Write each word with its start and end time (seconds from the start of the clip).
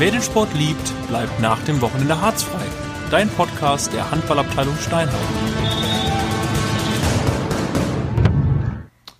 Wer 0.00 0.12
den 0.12 0.22
Sport 0.22 0.54
liebt, 0.54 0.94
bleibt 1.08 1.40
nach 1.40 1.62
dem 1.64 1.82
Wochenende 1.82 2.18
harzfrei. 2.18 2.64
Dein 3.10 3.28
Podcast 3.28 3.92
der 3.92 4.10
Handballabteilung 4.10 4.74
Steinhausen. 4.76 5.36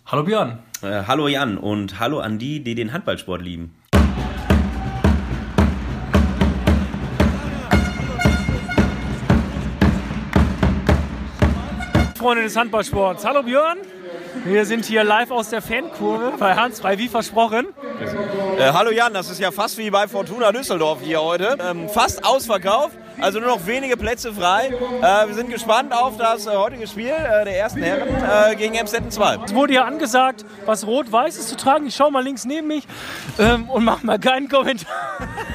Hallo 0.06 0.22
Björn. 0.22 0.60
Äh, 0.80 1.02
hallo 1.06 1.28
Jan 1.28 1.58
und 1.58 2.00
hallo 2.00 2.20
an 2.20 2.38
die, 2.38 2.64
die 2.64 2.74
den 2.74 2.94
Handballsport 2.94 3.42
lieben. 3.42 3.74
Freunde 12.16 12.44
des 12.44 12.56
Handballsports. 12.56 13.26
Hallo 13.26 13.42
Björn. 13.42 13.76
Wir 14.46 14.64
sind 14.64 14.86
hier 14.86 15.04
live 15.04 15.30
aus 15.30 15.50
der 15.50 15.60
Fankurve 15.60 16.32
bei 16.38 16.54
Hans 16.56 16.80
Frei, 16.80 16.96
wie 16.96 17.08
versprochen. 17.08 17.66
Äh, 18.60 18.74
hallo 18.74 18.90
Jan, 18.90 19.14
das 19.14 19.30
ist 19.30 19.40
ja 19.40 19.50
fast 19.50 19.78
wie 19.78 19.88
bei 19.88 20.06
Fortuna 20.06 20.52
Düsseldorf 20.52 20.98
hier 21.00 21.22
heute. 21.22 21.56
Ähm, 21.62 21.88
fast 21.88 22.22
ausverkauft, 22.26 22.94
also 23.18 23.40
nur 23.40 23.48
noch 23.48 23.66
wenige 23.66 23.96
Plätze 23.96 24.34
frei. 24.34 24.66
Äh, 24.66 25.28
wir 25.28 25.34
sind 25.34 25.48
gespannt 25.48 25.94
auf 25.94 26.18
das 26.18 26.46
äh, 26.46 26.50
heutige 26.50 26.86
Spiel 26.86 27.06
äh, 27.06 27.44
der 27.46 27.58
ersten 27.58 27.82
Herren 27.82 28.08
äh, 28.08 28.54
gegen 28.56 28.74
Emstetten 28.74 29.10
2. 29.10 29.38
Es 29.46 29.54
wurde 29.54 29.72
ja 29.72 29.84
angesagt, 29.86 30.44
was 30.66 30.86
Rot-Weiß 30.86 31.38
ist 31.38 31.48
zu 31.48 31.56
tragen. 31.56 31.86
Ich 31.86 31.96
schaue 31.96 32.12
mal 32.12 32.22
links 32.22 32.44
neben 32.44 32.66
mich 32.66 32.86
ähm, 33.38 33.70
und 33.70 33.82
mache 33.82 34.04
mal 34.04 34.18
keinen 34.18 34.50
Kommentar 34.50 34.94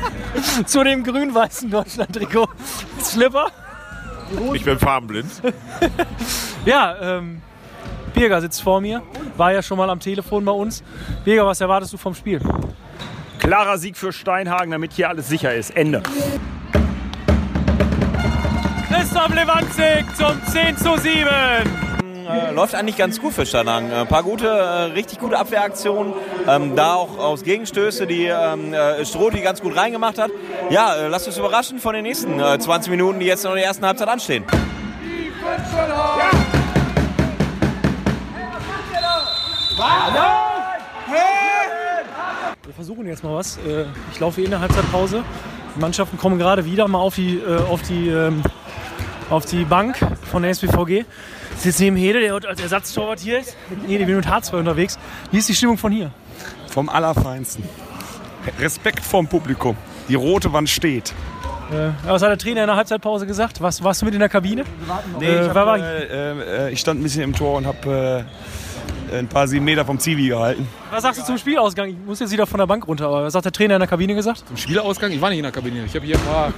zu 0.66 0.84
dem 0.84 1.04
grün-weißen 1.04 1.70
Deutschland-Trikot. 1.70 2.48
Slipper. 3.02 3.52
Ich 4.56 4.66
bin 4.66 4.80
farbenblind. 4.80 5.30
Ja, 6.66 6.96
ähm, 7.00 7.44
Birger 8.16 8.42
sitzt 8.42 8.64
vor 8.64 8.82
mir, 8.82 9.04
war 9.38 9.54
ja 9.54 9.62
schon 9.62 9.78
mal 9.78 9.88
am 9.92 10.00
Telefon 10.00 10.44
bei 10.44 10.52
uns. 10.52 10.84
Birger, 11.24 11.46
was 11.46 11.62
erwartest 11.62 11.94
du 11.94 11.98
vom 11.98 12.16
Spiel? 12.16 12.42
Klarer 13.46 13.78
Sieg 13.78 13.96
für 13.96 14.12
Steinhagen, 14.12 14.72
damit 14.72 14.94
hier 14.94 15.08
alles 15.08 15.28
sicher 15.28 15.54
ist. 15.54 15.78
Ende. 15.78 16.02
Christoph 18.90 19.36
Lewandzig 19.36 20.04
zum 20.16 20.44
10 20.52 20.78
zu 20.78 20.98
7. 20.98 21.28
Äh, 22.28 22.52
läuft 22.56 22.74
eigentlich 22.74 22.98
ganz 22.98 23.22
gut 23.22 23.34
für 23.34 23.46
Steinhagen. 23.46 23.94
Ein 23.94 24.08
paar 24.08 24.24
gute, 24.24 24.48
äh, 24.48 24.94
richtig 24.94 25.20
gute 25.20 25.38
Abwehraktionen. 25.38 26.14
Ähm, 26.48 26.76
da 26.76 26.96
auch 26.96 27.20
aus 27.20 27.44
Gegenstöße, 27.44 28.08
die 28.08 28.26
ähm, 28.26 28.74
äh, 28.74 29.06
Stroti 29.06 29.42
ganz 29.42 29.62
gut 29.62 29.78
reingemacht 29.78 30.18
hat. 30.18 30.32
Ja, 30.72 30.96
äh, 30.96 31.08
lasst 31.08 31.28
uns 31.28 31.38
überraschen 31.38 31.78
von 31.78 31.94
den 31.94 32.02
nächsten 32.02 32.40
äh, 32.40 32.58
20 32.58 32.90
Minuten, 32.90 33.20
die 33.20 33.28
jetzt 33.28 33.44
noch 33.44 33.52
in 33.52 33.58
der 33.58 33.68
ersten 33.68 33.86
Halbzeit 33.86 34.08
anstehen. 34.08 34.44
Wir 39.78 40.55
versuchen 42.76 43.08
jetzt 43.08 43.24
mal 43.24 43.36
was. 43.36 43.58
Äh, 43.58 43.86
Ich 44.14 44.20
laufe 44.20 44.42
eh 44.42 44.46
in 44.46 44.52
der 44.52 44.60
Halbzeitpause. 44.60 45.24
Die 45.76 45.80
Mannschaften 45.80 46.18
kommen 46.18 46.38
gerade 46.38 46.66
wieder 46.66 46.88
mal 46.88 47.00
auf 47.00 47.16
die, 47.16 47.38
äh, 47.38 47.58
auf 47.70 47.82
die, 47.82 48.10
ähm, 48.10 48.42
auf 49.30 49.46
die 49.46 49.64
Bank 49.66 49.98
von 50.32 50.42
der 50.44 50.52
SPVG. 50.52 51.06
Ich 51.56 51.62
sitze 51.62 51.84
neben 51.84 51.96
Hede, 51.96 52.20
der 52.20 52.34
heute 52.34 52.48
als 52.50 52.62
Ersatztorwart 52.62 53.20
hier 53.20 53.40
ist. 53.40 53.56
Hede, 53.88 54.08
wir 54.08 54.16
sind 54.16 54.26
mit 54.26 54.28
H2 54.28 54.60
unterwegs. 54.60 55.00
Wie 55.32 55.38
ist 55.38 55.50
die 55.50 55.56
Stimmung 55.56 55.78
von 55.78 55.92
hier? 55.92 56.12
Vom 56.70 56.90
Allerfeinsten. 56.90 57.64
Respekt 58.60 59.00
vorm 59.04 59.28
Publikum. 59.28 59.76
Die 60.10 60.16
rote 60.16 60.52
Wand 60.54 60.70
steht. 60.70 61.14
Äh, 61.72 61.90
Was 62.06 62.22
hat 62.22 62.30
der 62.30 62.38
Trainer 62.38 62.62
in 62.62 62.68
der 62.68 62.76
Halbzeitpause 62.76 63.26
gesagt? 63.26 63.60
Was, 63.62 63.84
warst 63.84 64.02
du 64.02 64.06
mit 64.06 64.14
in 64.14 64.20
der 64.20 64.30
Kabine? 64.30 64.64
Nee, 65.20 65.42
ich, 65.42 65.50
hab, 65.50 65.78
äh, 65.80 66.68
äh, 66.68 66.72
ich 66.72 66.80
stand 66.80 67.00
ein 67.00 67.04
bisschen 67.04 67.24
im 67.24 67.34
Tor 67.34 67.58
und 67.58 67.66
habe 67.66 68.26
äh, 68.28 68.65
ein 69.14 69.28
paar 69.28 69.48
sieben 69.48 69.66
Meter 69.66 69.86
vom 69.86 70.00
Zivi 70.00 70.28
gehalten. 70.28 70.68
Was 70.92 71.04
sagst 71.04 71.22
du 71.22 71.26
zum 71.26 71.38
Spielausgang? 71.38 71.90
Ich 71.90 71.98
muss 72.06 72.20
jetzt 72.20 72.32
wieder 72.32 72.46
von 72.48 72.60
der 72.60 72.68
Bank 72.68 72.88
runter. 72.88 73.08
Aber 73.08 73.24
was 73.24 73.36
hat 73.36 73.46
der 73.46 73.52
Trainer 73.52 73.76
in 73.76 73.80
der 73.80 73.88
Kabine 73.88 74.16
gesagt? 74.16 74.44
Im 74.50 74.58
Spielausgang, 74.58 75.12
ich 75.12 75.22
war 75.22 75.30
nicht 75.30 75.40
in 75.40 75.44
der 75.44 75.52
Kabine. 75.52 75.86
Ich 75.86 75.96
habe 75.96 76.06
hier 76.06 76.18
ein 76.18 76.26
paar, 76.26 76.54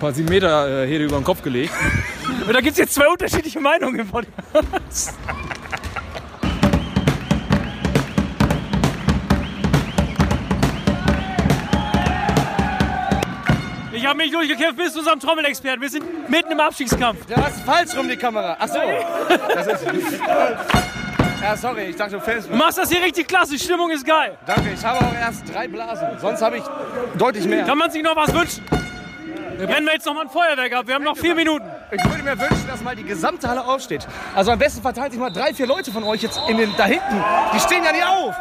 paar 0.00 0.12
sieben 0.12 0.28
Meter 0.28 0.84
äh, 0.84 0.86
Hede 0.86 1.04
über 1.04 1.16
den 1.16 1.24
Kopf 1.24 1.42
gelegt. 1.42 1.72
Da 2.46 2.60
gibt 2.60 2.72
es 2.72 2.78
jetzt 2.78 2.94
zwei 2.94 3.06
unterschiedliche 3.08 3.60
Meinungen 3.60 4.00
im 4.00 4.08
Podcast. 4.08 5.14
Ich 14.02 14.08
habe 14.08 14.16
mich 14.16 14.32
durchgekämpft 14.32 14.78
bis 14.78 14.94
zu 14.94 14.98
unserem 14.98 15.20
Trommelexperten. 15.20 15.80
Wir 15.80 15.88
sind 15.88 16.28
mitten 16.28 16.50
im 16.50 16.58
Abstiegskampf. 16.58 17.24
Du 17.26 17.36
hast 17.36 17.60
falsch 17.60 17.96
rum 17.96 18.08
die 18.08 18.16
Kamera. 18.16 18.56
Ach 18.58 18.66
so. 18.66 18.78
Das 19.54 19.66
ist 19.68 19.86
ja, 21.42 21.56
sorry, 21.56 21.82
ich 21.84 21.96
dachte, 21.96 22.12
du 22.12 22.20
filmst 22.20 22.48
Du 22.48 22.52
mich. 22.52 22.58
machst 22.62 22.78
das 22.78 22.90
hier 22.90 23.02
richtig 23.02 23.26
klasse. 23.28 23.52
Die 23.52 23.58
Stimmung 23.58 23.90
ist 23.90 24.06
geil. 24.06 24.36
Danke, 24.46 24.70
ich 24.74 24.84
habe 24.84 25.04
auch 25.04 25.14
erst 25.14 25.42
drei 25.52 25.68
Blasen. 25.68 26.08
Sonst 26.18 26.40
habe 26.42 26.58
ich 26.58 26.64
deutlich 27.18 27.46
mehr. 27.46 27.64
Kann 27.64 27.78
man 27.78 27.90
sich 27.90 28.02
noch 28.02 28.16
was 28.16 28.32
wünschen? 28.32 28.64
Wir 29.58 29.66
brennen 29.66 29.86
wir 29.86 29.92
jetzt 29.92 30.06
noch 30.06 30.14
mal 30.14 30.22
ein 30.22 30.30
Feuerwerk 30.30 30.72
ab. 30.72 30.86
Wir 30.86 30.94
haben 30.94 31.04
noch 31.04 31.16
vier 31.16 31.34
Minuten. 31.34 31.64
Ich 31.90 32.04
würde 32.04 32.22
mir 32.22 32.38
wünschen, 32.38 32.66
dass 32.66 32.80
mal 32.82 32.96
die 32.96 33.04
gesamte 33.04 33.48
Halle 33.48 33.64
aufsteht. 33.64 34.06
Also 34.34 34.50
am 34.50 34.58
besten 34.58 34.82
verteilt 34.82 35.12
sich 35.12 35.20
mal 35.20 35.30
drei, 35.30 35.52
vier 35.54 35.66
Leute 35.66 35.92
von 35.92 36.02
euch 36.04 36.22
jetzt 36.22 36.40
in 36.48 36.56
den, 36.56 36.74
da 36.76 36.84
hinten. 36.86 37.22
Die 37.54 37.60
stehen 37.60 37.84
ja 37.84 37.92
nicht 37.92 38.04
auf. 38.06 38.34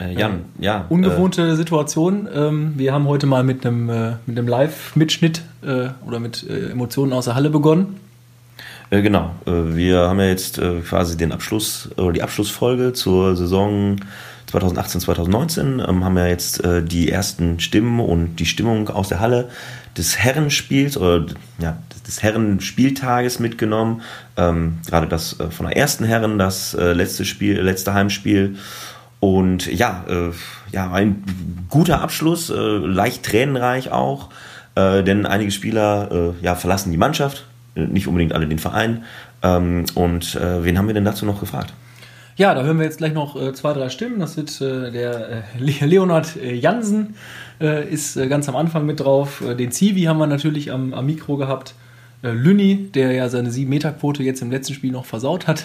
Äh, 0.00 0.14
Jan, 0.14 0.44
ja. 0.58 0.84
ungewohnte 0.88 1.56
Situation. 1.56 2.28
Ähm, 2.32 2.74
wir 2.76 2.92
haben 2.92 3.06
heute 3.06 3.26
mal 3.26 3.42
mit 3.42 3.66
einem, 3.66 3.88
äh, 3.90 4.12
mit 4.26 4.38
einem 4.38 4.46
Live-Mitschnitt 4.46 5.42
äh, 5.62 5.88
oder 6.06 6.20
mit 6.20 6.48
äh, 6.48 6.70
Emotionen 6.70 7.12
aus 7.12 7.24
der 7.24 7.34
Halle 7.34 7.50
begonnen. 7.50 7.96
Äh, 8.90 9.02
genau. 9.02 9.34
Äh, 9.46 9.74
wir 9.76 9.98
haben 10.08 10.20
ja 10.20 10.26
jetzt 10.26 10.58
äh, 10.58 10.80
quasi 10.80 11.16
den 11.16 11.32
Abschluss 11.32 11.90
oder 11.96 12.12
die 12.12 12.22
Abschlussfolge 12.22 12.92
zur 12.92 13.34
Saison 13.36 13.96
2018, 14.46 15.00
2019. 15.00 15.82
Ähm, 15.86 16.04
haben 16.04 16.16
ja 16.16 16.26
jetzt 16.26 16.64
äh, 16.64 16.82
die 16.82 17.10
ersten 17.10 17.58
Stimmen 17.58 17.98
und 18.00 18.36
die 18.36 18.46
Stimmung 18.46 18.88
aus 18.88 19.08
der 19.08 19.18
Halle 19.20 19.48
des 19.96 20.16
Herrenspiels 20.18 20.96
oder 20.96 21.26
ja, 21.58 21.76
des- 21.92 22.02
des 22.04 22.22
Herrenspieltages 22.22 23.40
mitgenommen. 23.40 24.00
Ähm, 24.36 24.78
gerade 24.86 25.08
das 25.08 25.38
äh, 25.40 25.50
von 25.50 25.66
der 25.66 25.76
ersten 25.76 26.04
Herren, 26.04 26.38
das 26.38 26.72
äh, 26.72 26.92
letzte 26.92 27.24
Spiel, 27.24 27.60
letzte 27.60 27.92
Heimspiel. 27.94 28.56
Und 29.20 29.66
ja, 29.66 30.04
äh, 30.08 30.30
ja, 30.72 30.92
ein 30.92 31.24
guter 31.68 32.00
Abschluss, 32.00 32.50
äh, 32.50 32.54
leicht 32.54 33.24
tränenreich 33.24 33.90
auch, 33.90 34.28
äh, 34.76 35.02
denn 35.02 35.26
einige 35.26 35.50
Spieler 35.50 36.34
äh, 36.40 36.44
ja, 36.44 36.54
verlassen 36.54 36.92
die 36.92 36.98
Mannschaft, 36.98 37.44
äh, 37.74 37.80
nicht 37.86 38.06
unbedingt 38.06 38.32
alle 38.32 38.46
den 38.46 38.60
Verein. 38.60 39.04
Ähm, 39.42 39.86
und 39.94 40.36
äh, 40.36 40.64
wen 40.64 40.78
haben 40.78 40.86
wir 40.86 40.94
denn 40.94 41.04
dazu 41.04 41.26
noch 41.26 41.40
gefragt? 41.40 41.72
Ja, 42.36 42.54
da 42.54 42.62
hören 42.62 42.78
wir 42.78 42.84
jetzt 42.84 42.98
gleich 42.98 43.12
noch 43.12 43.52
zwei, 43.54 43.72
drei 43.72 43.88
Stimmen. 43.88 44.20
Das 44.20 44.36
wird 44.36 44.60
der 44.60 45.42
Le- 45.58 45.72
Leonhard 45.86 46.36
äh, 46.36 46.54
Jansen 46.54 47.16
ist 47.90 48.14
ganz 48.28 48.48
am 48.48 48.54
Anfang 48.54 48.86
mit 48.86 49.00
drauf. 49.00 49.42
Den 49.58 49.72
Zivi 49.72 50.02
haben 50.02 50.18
wir 50.18 50.28
natürlich 50.28 50.70
am, 50.70 50.94
am 50.94 51.06
Mikro 51.06 51.36
gehabt. 51.36 51.74
Lünni, 52.22 52.90
der 52.94 53.10
ja 53.10 53.28
seine 53.28 53.50
7-Meter-Quote 53.50 54.22
jetzt 54.22 54.42
im 54.42 54.52
letzten 54.52 54.74
Spiel 54.74 54.92
noch 54.92 55.04
versaut 55.06 55.48
hat. 55.48 55.64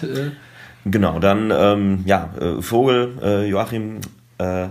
Äh, 0.84 0.90
Genau, 0.90 1.18
dann 1.18 1.50
ähm, 1.50 2.02
ja, 2.04 2.30
äh, 2.40 2.60
Vogel, 2.60 3.18
äh, 3.22 3.48
Joachim, 3.48 4.00
äh, 4.38 4.68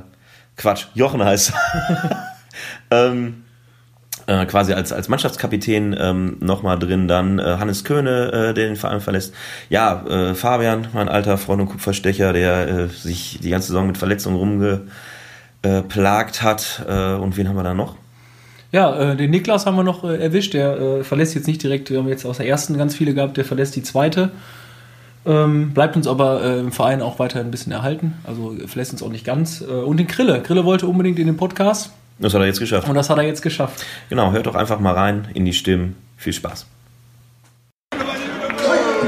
Quatsch, 0.56 0.85
Jochen 0.94 1.24
heißt. 1.24 1.53
ähm, 2.91 3.44
äh, 4.28 4.46
quasi 4.46 4.74
als, 4.74 4.94
als 4.94 5.09
Mannschaftskapitän 5.09 5.96
ähm, 6.00 6.38
nochmal 6.40 6.78
drin, 6.78 7.07
dann 7.07 7.40
äh, 7.40 7.57
Hannes 7.59 7.84
Köhne, 7.84 8.31
äh, 8.31 8.53
der 8.53 8.68
den 8.68 8.75
Verein 8.75 9.01
verlässt. 9.01 9.34
Ja, 9.69 10.06
äh, 10.06 10.35
Fabian, 10.35 10.88
mein 10.94 11.09
alter 11.09 11.38
Freund 11.38 11.62
und 11.62 11.69
Kupferstecher, 11.69 12.31
der 12.31 12.68
äh, 12.68 12.88
sich 12.88 13.40
die 13.41 13.50
ganze 13.50 13.69
Saison 13.69 13.88
mit 13.88 13.97
Verletzungen 13.97 14.38
rumgeplagt 15.63 16.44
hat. 16.44 16.85
Äh, 16.88 17.16
und 17.16 17.38
wen 17.38 17.50
haben 17.50 17.56
wir 17.56 17.63
da 17.63 17.74
noch? 17.74 17.95
ja, 18.74 19.12
äh, 19.12 19.16
den 19.16 19.30
Niklas 19.30 19.66
haben 19.68 19.75
wir 19.75 19.83
noch 19.83 20.04
äh, 20.04 20.18
erwischt. 20.18 20.56
Der 20.56 20.77
äh, 20.80 21.04
verlässt 21.04 21.36
jetzt 21.36 21.48
nicht 21.48 21.62
direkt, 21.62 21.92
wir 21.92 22.00
haben 22.00 22.07
jetzt 22.09 22.25
aus 22.25 22.38
der 22.38 22.48
ersten 22.48 22.77
ganz 22.77 22.95
viele 22.95 23.13
gehabt, 23.13 23.38
der 23.38 23.45
verlässt 23.45 23.75
die 23.75 23.83
zweite. 23.83 24.31
Ähm, 25.25 25.74
bleibt 25.74 25.96
uns 25.96 26.06
aber 26.08 26.44
äh, 26.44 26.60
im 26.60 26.72
Verein 26.72 27.02
auch 27.02 27.18
weiterhin 27.20 27.48
ein 27.48 27.52
bisschen 27.52 27.72
erhalten. 27.72 28.16
Also 28.25 28.56
verlässt 28.68 28.92
uns 28.92 29.02
auch 29.04 29.10
nicht 29.10 29.25
ganz. 29.25 29.62
Äh, 29.62 29.66
und 29.66 29.98
den 29.98 30.08
Krille. 30.08 30.42
Krille 30.42 30.66
wollte 30.66 30.88
unbedingt 30.88 31.18
in 31.20 31.28
den 31.28 31.38
Podcast 31.38 31.92
Das 32.20 32.34
hat 32.34 32.42
er 32.42 32.48
jetzt 32.48 32.60
geschafft. 32.60 32.88
und 32.90 32.96
das 32.96 33.10
hat 33.10 33.18
er 33.18 33.24
jetzt 33.24 33.42
geschafft. 33.42 33.86
Genau, 34.10 34.31
hört 34.31 34.46
doch 34.48 34.56
einfach 34.56 34.80
mal 34.80 34.94
rein 34.94 35.28
in 35.34 35.46
die 35.46 35.54
Stimmen. 35.54 35.96
Viel 36.18 36.34
Spaß. 36.34 36.66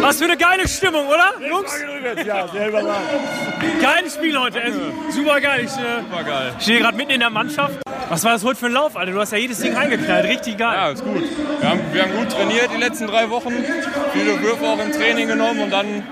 Was 0.05 0.19
für 0.19 0.25
eine 0.25 0.37
geile 0.37 0.67
Stimmung, 0.67 1.07
oder? 1.07 1.33
Jungs? 1.49 1.73
Ja, 2.27 2.47
selber 2.47 2.77
rein. 2.77 3.01
Geiles 3.81 4.13
Spiel 4.13 4.39
heute. 4.39 4.61
Also, 4.61 4.79
super 5.09 5.41
geil. 5.41 5.65
Ich 5.65 5.75
äh, 5.77 6.61
stehe 6.61 6.79
gerade 6.79 6.95
mitten 6.95 7.09
in 7.09 7.21
der 7.21 7.31
Mannschaft. 7.31 7.79
Was 8.07 8.23
war 8.23 8.33
das 8.33 8.43
heute 8.43 8.59
für 8.59 8.67
ein 8.67 8.73
Lauf, 8.73 8.95
Alter? 8.95 9.13
Du 9.13 9.19
hast 9.19 9.31
ja 9.31 9.39
jedes 9.39 9.61
Ding 9.61 9.75
eingeknallt. 9.75 10.25
Richtig 10.25 10.59
geil. 10.59 10.75
Ja, 10.77 10.89
ist 10.91 11.03
gut. 11.03 11.23
Wir 11.59 11.69
haben, 11.69 11.79
wir 11.91 12.03
haben 12.03 12.15
gut 12.15 12.29
trainiert 12.29 12.69
die 12.71 12.79
letzten 12.79 13.07
drei 13.07 13.31
Wochen. 13.31 13.51
Viele 14.13 14.39
Würfe 14.43 14.63
auch 14.65 14.77
im 14.77 14.91
Training 14.91 15.27
genommen 15.27 15.61
und 15.61 15.71
dann 15.71 16.03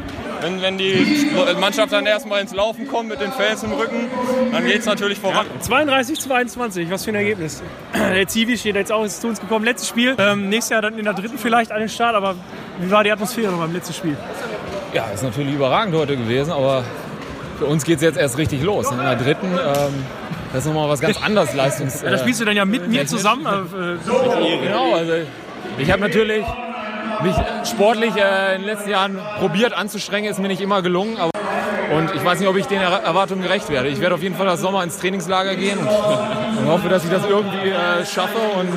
Wenn, 0.43 0.61
wenn 0.61 0.77
die 0.77 1.29
Mannschaft 1.57 1.93
dann 1.93 2.05
erstmal 2.05 2.41
ins 2.41 2.53
Laufen 2.53 2.85
kommt 2.85 3.07
mit 3.07 3.21
den 3.21 3.31
Fans 3.31 3.63
im 3.63 3.71
Rücken, 3.71 4.09
dann 4.51 4.65
geht 4.65 4.79
es 4.79 4.85
natürlich 4.85 5.17
voran. 5.17 5.45
32, 5.61 6.19
22, 6.19 6.91
was 6.91 7.05
für 7.05 7.11
ein 7.11 7.15
Ergebnis. 7.15 7.63
Der 7.93 8.27
Zivi 8.27 8.57
steht 8.57 8.75
jetzt 8.75 8.91
auch 8.91 9.05
ist 9.05 9.21
zu 9.21 9.29
uns 9.29 9.39
gekommen. 9.39 9.63
Letztes 9.63 9.87
Spiel. 9.87 10.15
Ähm, 10.17 10.49
nächstes 10.49 10.71
Jahr 10.71 10.81
dann 10.81 10.99
in 10.99 11.05
der 11.05 11.13
dritten 11.13 11.37
vielleicht 11.37 11.71
an 11.71 11.79
den 11.79 11.87
Start, 11.87 12.15
aber 12.15 12.35
wie 12.79 12.91
war 12.91 13.05
die 13.05 13.11
Atmosphäre 13.11 13.53
beim 13.53 13.71
letzten 13.71 13.93
Spiel? 13.93 14.17
Ja, 14.93 15.05
ist 15.13 15.23
natürlich 15.23 15.53
überragend 15.53 15.95
heute 15.95 16.17
gewesen, 16.17 16.51
aber 16.51 16.83
für 17.57 17.65
uns 17.65 17.85
geht 17.85 17.97
es 17.97 18.01
jetzt 18.01 18.17
erst 18.17 18.37
richtig 18.37 18.63
los. 18.63 18.91
In 18.91 18.97
der 18.97 19.15
dritten, 19.15 19.47
ähm, 19.47 19.93
das 20.51 20.65
ist 20.65 20.67
nochmal 20.67 20.89
was 20.89 20.99
ganz 20.99 21.23
anderes 21.23 21.53
Leistungs. 21.53 22.01
Ja, 22.01 22.11
da 22.11 22.17
spielst 22.17 22.41
du 22.41 22.45
dann 22.45 22.57
ja 22.57 22.65
mit 22.65 22.85
mir 22.89 23.05
zusammen. 23.05 23.45
Äh, 23.45 24.65
genau, 24.65 24.93
also 24.93 25.13
ich 25.77 25.89
habe 25.89 26.01
natürlich 26.01 26.45
mich 27.21 27.35
sportlich 27.69 28.15
äh, 28.15 28.55
in 28.55 28.61
den 28.61 28.67
letzten 28.69 28.89
Jahren 28.89 29.19
probiert 29.39 29.73
anzustrengen, 29.73 30.29
ist 30.31 30.39
mir 30.39 30.47
nicht 30.47 30.61
immer 30.61 30.81
gelungen. 30.81 31.17
Aber 31.17 31.31
und 31.95 32.13
ich 32.15 32.23
weiß 32.25 32.39
nicht, 32.39 32.47
ob 32.49 32.55
ich 32.57 32.65
den 32.65 32.79
Er- 32.81 33.03
Erwartungen 33.03 33.43
gerecht 33.43 33.69
werde. 33.69 33.87
Ich 33.89 33.99
werde 34.01 34.15
auf 34.15 34.23
jeden 34.23 34.35
Fall 34.35 34.45
das 34.47 34.61
Sommer 34.61 34.83
ins 34.83 34.97
Trainingslager 34.97 35.55
gehen 35.55 35.77
und, 35.77 35.87
und 36.57 36.67
hoffe, 36.67 36.89
dass 36.89 37.03
ich 37.03 37.11
das 37.11 37.23
irgendwie 37.27 37.69
äh, 37.69 38.05
schaffe 38.05 38.39
und 38.59 38.69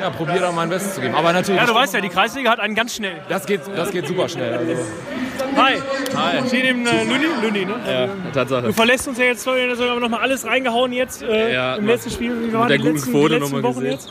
ja, 0.00 0.10
probiere 0.10 0.40
da 0.40 0.52
mein 0.52 0.68
Bestes 0.68 0.94
zu 0.96 1.00
geben. 1.00 1.14
Aber 1.14 1.32
natürlich, 1.32 1.60
ja, 1.60 1.66
du 1.66 1.74
weißt 1.74 1.94
ja, 1.94 2.00
die 2.00 2.08
Kreisliga 2.08 2.50
hat 2.50 2.58
einen 2.58 2.74
ganz 2.74 2.96
schnell. 2.96 3.20
das 3.28 3.46
geht, 3.46 3.60
das 3.76 3.90
geht 3.92 4.08
super 4.08 4.28
schnell. 4.28 4.54
Also, 4.54 4.72
Hi. 5.56 5.74
Hi. 6.16 6.48
Steht 6.48 6.64
eben 6.64 6.84
äh, 6.86 7.04
Luni, 7.04 7.26
Luni, 7.42 7.64
ne? 7.66 7.74
Ja, 7.86 8.08
Tatsache. 8.32 8.62
Du 8.68 8.72
verlässt 8.72 9.06
uns 9.06 9.18
ja 9.18 9.26
jetzt, 9.26 9.42
sorry, 9.42 9.68
da 9.68 9.74
haben 9.84 9.94
wir 9.96 10.00
nochmal 10.00 10.20
alles 10.20 10.44
reingehauen 10.46 10.92
jetzt 10.92 11.22
äh, 11.22 11.52
Ja, 11.52 11.74
im 11.76 11.84
mit- 11.84 11.94
letzten 11.94 12.10
Spiel. 12.10 12.48
Wie 12.48 12.52
waren 12.52 12.68
der 12.68 12.78
die 12.78 12.82
guten 12.82 12.96
letzten, 12.96 13.12
Quote 13.12 13.38
nochmal 13.38 13.62
Wochen 13.62 13.74
gesehen. 13.80 13.92
jetzt? 13.92 14.10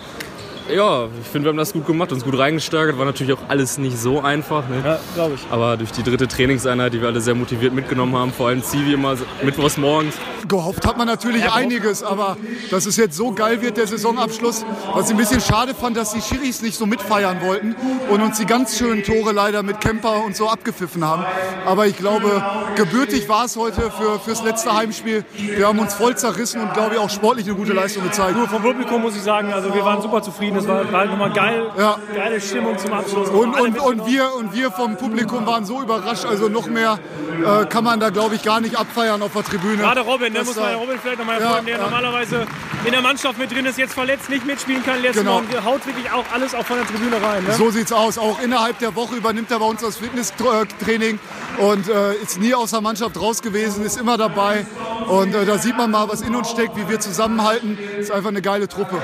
Ja, 0.72 1.06
ich 1.22 1.28
finde, 1.28 1.46
wir 1.46 1.50
haben 1.50 1.58
das 1.58 1.74
gut 1.74 1.86
gemacht, 1.86 2.12
uns 2.12 2.24
gut 2.24 2.38
reingesteigert. 2.38 2.98
War 2.98 3.06
natürlich 3.06 3.34
auch 3.34 3.50
alles 3.50 3.78
nicht 3.78 3.98
so 3.98 4.22
einfach. 4.22 4.68
Ne? 4.70 4.82
Ja, 4.84 5.00
glaube 5.16 5.36
ich. 5.36 5.42
Aber 5.50 5.78
durch 5.78 5.92
die 5.92 6.04
dritte 6.04 6.28
Trainingseinheit, 6.28 6.94
die 6.94 7.02
wir 7.02 7.10
alle 7.10 7.22
sehr 7.22 7.36
motiviert 7.36 7.74
mitgenommen 7.74 8.16
haben, 8.16 8.32
vor 8.32 8.48
allem 8.48 8.64
Zivi 8.64 8.94
immer 8.94 9.16
mittwochs 9.44 9.78
morgens, 9.78 10.16
Gehofft 10.48 10.86
hat 10.86 10.98
man 10.98 11.08
natürlich 11.08 11.50
einiges, 11.52 12.04
aber 12.04 12.38
dass 12.72 12.86
es 12.86 12.98
jetzt 12.98 13.16
so 13.16 13.32
geil 13.32 13.62
wird, 13.62 13.78
der 13.78 13.88
Saisonabschluss. 13.88 14.66
Was 14.94 15.06
ich 15.06 15.12
ein 15.12 15.18
bisschen 15.18 15.42
schade 15.42 15.74
fand, 15.74 15.98
dass 15.98 16.14
die 16.14 16.22
Schiris 16.22 16.62
nicht 16.62 16.78
so 16.78 16.86
mitfeiern 16.86 17.42
wollten 17.42 17.76
und 18.10 18.22
uns 18.22 18.38
die 18.38 18.46
ganz 18.46 18.78
schönen 18.78 19.04
Tore 19.04 19.32
leider 19.32 19.64
mit 19.64 19.82
Kemper 19.82 20.26
und 20.26 20.36
so 20.36 20.50
abgepfiffen 20.50 21.06
haben. 21.06 21.26
Aber 21.66 21.88
ich 21.88 21.98
glaube, 21.98 22.44
gebürtig 22.76 23.30
war 23.30 23.46
es 23.46 23.56
heute 23.56 23.92
für, 23.92 24.20
fürs 24.20 24.44
letzte 24.44 24.76
Heimspiel. 24.76 25.24
Wir 25.38 25.68
haben 25.68 25.80
uns 25.80 25.94
voll 25.94 26.18
zerrissen 26.18 26.62
und 26.62 26.74
glaube 26.74 26.96
ich 26.96 27.00
auch 27.00 27.10
sportlich 27.10 27.46
eine 27.46 27.56
gute 27.56 27.74
Leistung 27.74 28.04
gezeigt. 28.04 28.36
Nur 28.36 28.48
vom 28.48 28.62
Publikum 28.62 29.02
muss 29.02 29.16
ich 29.16 29.22
sagen, 29.22 29.54
also 29.54 29.74
wir 29.74 29.86
waren 29.86 30.02
super 30.02 30.22
zufrieden. 30.22 30.61
Es 30.62 30.68
war, 30.68 30.92
war 30.92 31.00
halt 31.02 31.10
nochmal 31.12 31.32
geil, 31.32 31.64
Ja. 31.78 31.98
geile 32.16 32.40
Stimmung 32.40 32.78
zum 32.78 32.94
Abschluss. 32.94 33.30
Und, 33.30 33.60
und, 33.60 33.80
und, 33.80 34.06
wir, 34.06 34.34
und 34.36 34.54
wir 34.54 34.72
vom 34.72 34.96
Publikum 34.96 35.46
waren 35.46 35.66
so 35.66 35.82
überrascht, 35.82 36.26
also 36.26 36.50
noch 36.50 36.68
mehr 36.68 37.00
äh, 37.44 37.66
kann 37.66 37.84
man 37.84 38.00
da 38.00 38.10
glaube 38.10 38.36
ich 38.36 38.44
gar 38.44 38.62
nicht 38.62 38.78
abfeiern 38.78 39.22
auf 39.22 39.34
der 39.34 39.44
Tribüne. 39.44 39.78
Gerade 39.78 40.02
Robin, 40.02 40.34
ne, 40.34 40.44
muss 40.44 40.56
man 40.56 40.76
Robin 40.76 40.98
vielleicht 41.02 41.20
nochmal 41.20 41.36
Ja, 41.36 41.42
hervorheben, 41.42 41.66
der 41.68 41.78
ja. 41.78 41.84
normalerweise 41.84 42.46
in 42.86 42.92
der 42.92 43.02
Mannschaft 43.02 43.38
mit 43.38 43.52
drin 43.52 43.66
ist, 43.66 43.78
jetzt 43.78 43.94
verletzt, 43.94 44.30
nicht 44.30 44.46
mitspielen 44.46 44.84
kann. 44.84 45.02
Letzten 45.02 45.22
Genau. 45.22 45.42
Morgen 45.42 45.66
haut 45.66 45.86
wirklich 45.86 46.10
auch 46.12 46.26
alles 46.34 46.56
auch 46.56 46.66
von 46.66 46.78
der 46.78 46.88
Tribüne 46.88 47.22
rein. 47.22 47.44
Ne? 47.44 47.54
So 47.54 47.70
sieht's 47.70 47.92
aus. 47.92 48.18
Auch 48.18 48.42
innerhalb 48.42 48.80
der 48.80 48.96
Woche 48.96 49.16
übernimmt 49.16 49.52
er 49.52 49.60
bei 49.60 49.66
uns 49.66 49.82
das 49.82 49.98
Fitnesstraining 49.98 51.20
und 51.60 51.88
äh, 51.90 52.14
ist 52.16 52.40
nie 52.40 52.54
aus 52.56 52.72
der 52.72 52.82
Mannschaft 52.82 53.20
raus 53.20 53.42
gewesen, 53.42 53.86
ist 53.86 54.00
immer 54.00 54.18
dabei. 54.18 54.66
Und 55.08 55.36
äh, 55.36 55.46
da 55.46 55.58
sieht 55.58 55.78
man 55.78 55.92
mal, 55.92 56.08
was 56.10 56.22
in 56.22 56.36
uns 56.36 56.50
steckt, 56.50 56.76
wie 56.76 56.88
wir 56.90 57.00
zusammenhalten. 57.00 57.78
Ist 58.00 58.12
einfach 58.12 58.30
eine 58.30 58.42
geile 58.42 58.68
Truppe. 58.68 58.98
Ähm, 58.98 59.02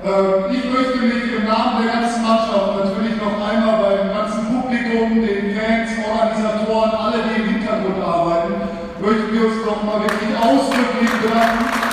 Ich 0.00 0.64
möchte 0.64 0.98
mich 0.98 1.36
im 1.36 1.44
Namen 1.44 1.84
der 1.84 1.92
ganzen 1.92 2.22
Mannschaft 2.22 2.84
natürlich 2.84 3.16
noch 3.16 3.34
einmal 3.44 3.82
beim 3.82 4.08
ganzen 4.08 4.46
Publikum, 4.46 5.26
den 5.26 5.56
Fans, 5.56 5.90
Organisatoren, 6.06 6.90
alle, 6.90 7.18
die 7.24 7.42
im 7.42 7.48
Hintergrund 7.48 8.02
arbeiten, 8.04 8.54
möchten 9.00 9.32
wir 9.32 9.46
uns 9.46 9.66
noch 9.66 9.82
mal 9.82 10.00
wirklich 10.00 10.38
ausdrücklich 10.40 11.10
bedanken. 11.20 11.88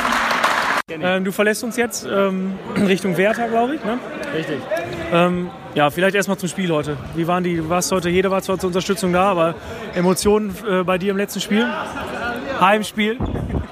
Ähm, 1.01 1.25
du 1.25 1.31
verlässt 1.31 1.63
uns 1.63 1.77
jetzt 1.77 2.07
ähm, 2.09 2.53
Richtung 2.87 3.17
Werther, 3.17 3.47
glaube 3.47 3.75
ich. 3.75 3.83
Ne? 3.83 3.97
Richtig. 4.35 4.59
Ähm, 5.11 5.49
ja, 5.73 5.89
vielleicht 5.89 6.15
erstmal 6.15 6.37
zum 6.37 6.47
Spiel 6.47 6.71
heute. 6.71 6.97
Wie 7.15 7.27
waren 7.27 7.43
die? 7.43 7.57
Du 7.57 7.69
warst 7.69 7.91
heute, 7.91 8.09
jeder 8.09 8.29
war 8.29 8.41
zwar 8.43 8.59
zur 8.59 8.67
Unterstützung 8.67 9.13
da, 9.13 9.31
aber 9.31 9.55
Emotionen 9.95 10.55
äh, 10.69 10.83
bei 10.83 10.99
dir 10.99 11.11
im 11.11 11.17
letzten 11.17 11.41
Spiel? 11.41 11.67
Heimspiel? 12.61 13.17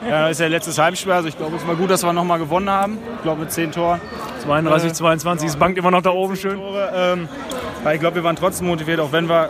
Ja, 0.10 0.22
das 0.24 0.32
ist 0.32 0.40
ja 0.42 0.48
letztes 0.48 0.78
Heimspiel. 0.78 1.12
Also 1.12 1.28
ich 1.28 1.38
glaube, 1.38 1.56
es 1.56 1.66
war 1.68 1.76
gut, 1.76 1.90
dass 1.90 2.04
wir 2.04 2.14
nochmal 2.14 2.40
gewonnen 2.40 2.70
haben. 2.70 2.98
Ich 3.18 3.24
glaube 3.24 3.42
mit 3.42 3.52
10 3.52 3.72
Toren. 3.72 4.02
32, 4.44 4.92
Äh, 4.92 4.94
22. 4.94 5.50
Es 5.50 5.56
bankt 5.56 5.78
immer 5.78 5.92
noch 5.92 6.02
da 6.02 6.10
oben 6.12 6.36
schön. 6.36 6.58
Tore, 6.58 6.92
ähm, 6.96 7.30
ich 7.94 8.00
glaube, 8.00 8.16
wir 8.16 8.24
waren 8.24 8.36
trotzdem 8.36 8.68
motiviert, 8.68 9.00
auch 9.00 9.12
wenn 9.12 9.28
wir 9.30 9.50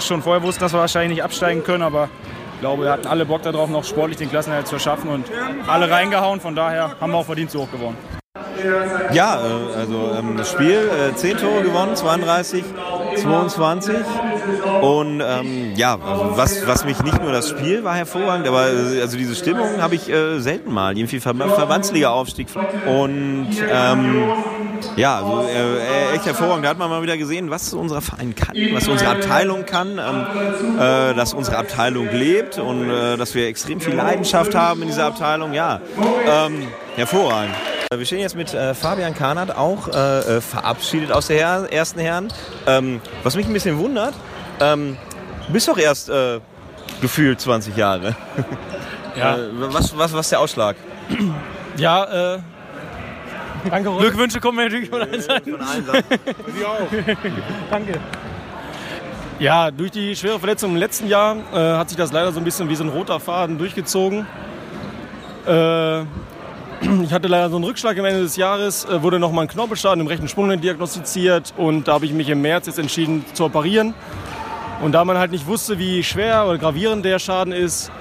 schon 0.00 0.22
vorher 0.22 0.42
wussten, 0.42 0.60
dass 0.60 0.72
wir 0.72 0.80
wahrscheinlich 0.80 1.16
nicht 1.16 1.24
absteigen 1.24 1.62
können. 1.62 1.82
Aber 1.82 2.08
ich 2.54 2.60
glaube, 2.60 2.84
wir 2.84 2.90
hatten 2.90 3.06
alle 3.06 3.24
Bock 3.26 3.42
darauf, 3.42 3.68
noch 3.70 3.84
sportlich 3.84 4.16
den 4.18 4.30
Klassenerhalt 4.30 4.66
zu 4.66 4.78
schaffen 4.78 5.08
und 5.10 5.26
alle 5.68 5.90
reingehauen. 5.90 6.40
Von 6.40 6.54
daher 6.54 6.96
haben 7.00 7.12
wir 7.12 7.18
auch 7.18 7.26
verdient 7.26 7.50
so 7.50 7.60
hoch 7.62 7.70
gewonnen. 7.70 7.96
Ja, 9.12 9.40
äh, 9.40 9.78
also 9.78 10.10
ähm, 10.18 10.36
das 10.36 10.50
Spiel, 10.50 10.88
äh, 11.10 11.14
10 11.14 11.38
Tore 11.38 11.62
gewonnen, 11.62 11.96
32, 11.96 12.64
22. 13.16 13.96
Und 14.80 15.22
ähm, 15.24 15.72
ja, 15.76 15.94
also 15.94 16.36
was, 16.36 16.66
was 16.66 16.84
mich 16.84 17.02
nicht 17.02 17.20
nur 17.22 17.32
das 17.32 17.48
Spiel 17.50 17.84
war 17.84 17.94
hervorragend, 17.94 18.46
aber 18.46 18.68
äh, 18.68 19.00
also 19.00 19.16
diese 19.16 19.34
Stimmung 19.34 19.80
habe 19.80 19.94
ich 19.94 20.10
äh, 20.10 20.40
selten 20.40 20.72
mal. 20.72 20.96
Irgendwie 20.96 21.20
Ver 21.20 21.34
Verbandsliga-Aufstieg. 21.34 22.48
Und 22.86 23.48
ähm, 23.70 24.32
ja, 24.96 25.18
also, 25.18 25.48
äh, 25.48 26.14
echt 26.14 26.26
hervorragend. 26.26 26.64
Da 26.64 26.70
hat 26.70 26.78
man 26.78 26.90
mal 26.90 27.02
wieder 27.02 27.16
gesehen, 27.16 27.50
was 27.50 27.72
unser 27.74 28.00
Verein 28.00 28.34
kann, 28.34 28.56
was 28.72 28.88
unsere 28.88 29.10
Abteilung 29.10 29.64
kann, 29.66 29.98
ähm, 29.98 30.78
äh, 30.78 31.14
dass 31.14 31.34
unsere 31.34 31.58
Abteilung 31.58 32.10
lebt 32.10 32.58
und 32.58 32.90
äh, 32.90 33.16
dass 33.16 33.34
wir 33.34 33.46
extrem 33.46 33.80
viel 33.80 33.94
Leidenschaft 33.94 34.54
haben 34.54 34.82
in 34.82 34.88
dieser 34.88 35.06
Abteilung. 35.06 35.52
Ja, 35.52 35.80
ähm, 36.26 36.68
hervorragend. 36.96 37.54
Wir 37.98 38.06
stehen 38.06 38.20
jetzt 38.20 38.36
mit 38.36 38.54
äh, 38.54 38.74
Fabian 38.74 39.14
Kahnert, 39.14 39.56
auch 39.56 39.88
äh, 39.88 40.36
äh, 40.36 40.40
verabschiedet 40.40 41.12
aus 41.12 41.26
der 41.26 41.36
Her 41.36 41.66
ersten 41.70 42.00
Herren. 42.00 42.32
Ähm, 42.66 43.00
was 43.22 43.36
mich 43.36 43.46
ein 43.46 43.52
bisschen 43.52 43.78
wundert, 43.78 44.14
ähm, 44.60 44.96
du 45.46 45.52
bist 45.52 45.68
doch 45.68 45.78
erst 45.78 46.08
äh, 46.10 46.40
gefühlt 47.00 47.40
20 47.40 47.76
Jahre. 47.76 48.14
Ja. 49.14 49.36
äh, 49.36 49.40
was, 49.52 49.94
was, 49.98 50.14
was 50.14 50.20
ist 50.20 50.32
der 50.32 50.40
Ausschlag? 50.40 50.74
Ja, 51.76 52.36
äh, 52.36 52.38
danke, 53.68 53.90
Rolf. 53.90 54.00
Glückwünsche 54.00 54.40
kommen 54.40 54.56
mir 54.56 54.64
natürlich 54.64 54.88
von 54.88 55.02
allen 55.02 55.20
Seiten. 55.20 55.52
Danke. 57.70 58.00
Ja, 59.38 59.70
durch 59.70 59.90
die 59.90 60.16
schwere 60.16 60.38
Verletzung 60.38 60.70
im 60.70 60.76
letzten 60.76 61.08
Jahr 61.08 61.36
äh, 61.52 61.76
hat 61.76 61.90
sich 61.90 61.98
das 61.98 62.10
leider 62.10 62.32
so 62.32 62.40
ein 62.40 62.44
bisschen 62.44 62.70
wie 62.70 62.74
so 62.74 62.84
ein 62.84 62.88
roter 62.88 63.20
Faden 63.20 63.58
durchgezogen. 63.58 64.26
Äh, 65.46 66.04
ich 67.04 67.12
hatte 67.12 67.28
leider 67.28 67.48
so 67.50 67.56
einen 67.56 67.64
Rückschlag 67.64 67.98
am 67.98 68.04
Ende 68.04 68.22
des 68.22 68.36
Jahres, 68.36 68.84
äh, 68.84 69.02
wurde 69.02 69.18
nochmal 69.18 69.44
ein 69.44 69.48
Knorpelschaden 69.48 70.00
im 70.00 70.06
rechten 70.06 70.28
Sprunggelenk 70.28 70.62
diagnostiziert 70.62 71.54
und 71.56 71.88
da 71.88 71.94
habe 71.94 72.06
ich 72.06 72.12
mich 72.12 72.28
im 72.28 72.42
März 72.42 72.66
jetzt 72.66 72.78
entschieden 72.78 73.24
zu 73.34 73.44
operieren. 73.44 73.94
Und 74.82 74.92
da 74.92 75.04
man 75.04 75.16
halt 75.16 75.30
nicht 75.30 75.46
wusste, 75.46 75.78
wie 75.78 76.02
schwer 76.02 76.46
oder 76.46 76.58
gravierend 76.58 77.04
der 77.04 77.20
Schaden 77.20 77.52
ist, 77.52 77.92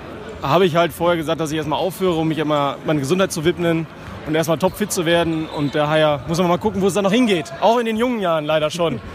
habe 0.42 0.66
ich 0.66 0.76
halt 0.76 0.94
vorher 0.94 1.18
gesagt, 1.18 1.40
dass 1.40 1.52
ich 1.52 1.58
erstmal 1.58 1.78
aufhöre, 1.78 2.16
um 2.16 2.28
mich 2.28 2.40
immer 2.40 2.78
meine 2.86 3.00
Gesundheit 3.00 3.32
zu 3.32 3.46
widmen 3.46 3.86
und 4.26 4.34
erstmal 4.34 4.58
topfit 4.58 4.92
zu 4.92 5.06
werden. 5.06 5.46
Und 5.46 5.76
daher 5.76 6.22
muss 6.28 6.40
man 6.40 6.48
mal 6.48 6.58
gucken, 6.58 6.82
wo 6.82 6.88
es 6.88 6.96
dann 6.96 7.04
noch 7.04 7.12
hingeht. 7.12 7.54
Auch 7.62 7.78
in 7.78 7.86
den 7.86 7.98
jungen 7.98 8.20
Jahren 8.20 8.46
leider 8.46 8.70
schon. 8.70 9.00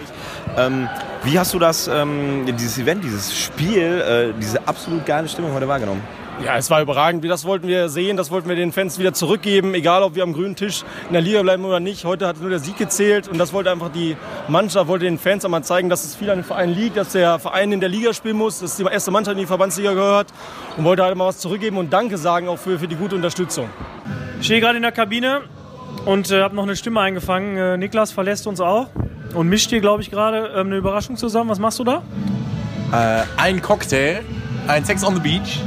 Ähm, 0.56 0.88
wie 1.25 1.38
hast 1.38 1.52
du 1.52 1.58
das, 1.58 1.87
ähm, 1.87 2.46
dieses 2.46 2.78
Event, 2.78 3.04
dieses 3.04 3.37
Spiel, 3.37 4.00
äh, 4.00 4.40
diese 4.40 4.66
absolut 4.66 5.04
geile 5.04 5.28
Stimmung 5.28 5.52
heute 5.52 5.68
wahrgenommen? 5.68 6.00
Ja, 6.45 6.59
es 6.59 6.69
war 6.69 6.83
überragend. 6.83 7.25
Das 7.25 7.47
wollten 7.47 7.66
wir 7.66 7.88
sehen, 7.88 8.19
das 8.19 8.31
wollten 8.31 8.49
wir 8.49 8.57
den 8.57 8.71
Fans 8.71 8.99
wieder 8.99 9.14
zurückgeben, 9.14 9.73
egal 9.75 10.02
ob 10.02 10.14
wir 10.16 10.23
am 10.23 10.35
grünen 10.35 10.55
Tisch 10.55 10.85
in 11.09 11.14
der 11.14 11.23
Liga 11.23 11.40
bleiben 11.40 11.64
oder 11.64 11.81
nicht. 11.81 12.05
Heute 12.05 12.26
hat 12.26 12.40
nur 12.40 12.50
der 12.50 12.59
Sieg 12.59 12.76
gezählt 12.76 13.26
und 13.26 13.38
das 13.38 13.55
wollte 13.55 13.71
einfach 13.71 13.90
die 13.90 14.16
Mannschaft, 14.47 14.87
wollte 14.87 15.07
den 15.07 15.19
Fans 15.19 15.47
einmal 15.47 15.64
zeigen, 15.64 15.88
dass 15.88 16.05
es 16.05 16.14
viel 16.14 16.28
an 16.28 16.38
dem 16.38 16.45
Verein 16.45 16.75
liegt, 16.75 16.99
dass 16.99 17.12
der 17.12 17.38
Verein 17.38 17.73
in 17.73 17.81
der 17.81 17.88
Liga 17.88 18.12
spielen 18.12 18.37
muss, 18.37 18.61
dass 18.61 18.76
die 18.76 18.85
erste 18.85 19.11
Mannschaft 19.11 19.37
in 19.37 19.40
die 19.40 19.47
Verbandsliga 19.47 19.95
gehört 19.95 20.28
und 20.76 20.85
wollte 20.85 21.05
halt 21.05 21.16
mal 21.16 21.26
was 21.26 21.38
zurückgeben 21.38 21.78
und 21.78 21.90
Danke 21.90 22.19
sagen 22.19 22.49
auch 22.49 22.59
für, 22.59 22.78
für 22.78 22.88
die 22.88 22.97
gute 22.97 23.16
Unterstützung. 23.16 23.71
Ich 24.38 24.45
stehe 24.45 24.61
gerade 24.61 24.76
in 24.76 24.83
der 24.83 24.93
Kabine 24.93 25.40
und 26.05 26.31
äh, 26.31 26.43
habe 26.43 26.55
noch 26.55 26.64
eine 26.64 26.76
Stimme 26.76 27.00
eingefangen. 27.00 27.57
Äh, 27.57 27.78
Niklas 27.78 28.12
verlässt 28.12 28.47
uns 28.47 28.61
auch 28.61 28.88
und 29.35 29.49
mischt 29.49 29.71
hier, 29.71 29.81
glaube 29.81 30.02
ich, 30.02 30.11
gerade 30.11 30.52
ähm, 30.55 30.66
eine 30.66 30.76
Überraschung 30.76 31.16
zusammen. 31.16 31.49
Was 31.49 31.59
machst 31.59 31.78
du 31.78 31.85
da? 31.85 32.02
Äh, 32.93 33.23
ein 33.38 33.62
Cocktail, 33.62 34.21
ein 34.69 34.85
Sex 34.85 35.02
on 35.02 35.14
the 35.14 35.21
Beach 35.21 35.62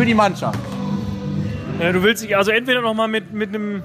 für 0.00 0.06
die 0.06 0.14
Mannschaft. 0.14 0.58
Ja, 1.78 1.92
du 1.92 2.02
willst 2.02 2.22
dich 2.22 2.34
also 2.34 2.50
entweder 2.50 2.80
noch 2.80 2.94
mal 2.94 3.06
mit, 3.06 3.34
mit 3.34 3.50
einem, 3.50 3.82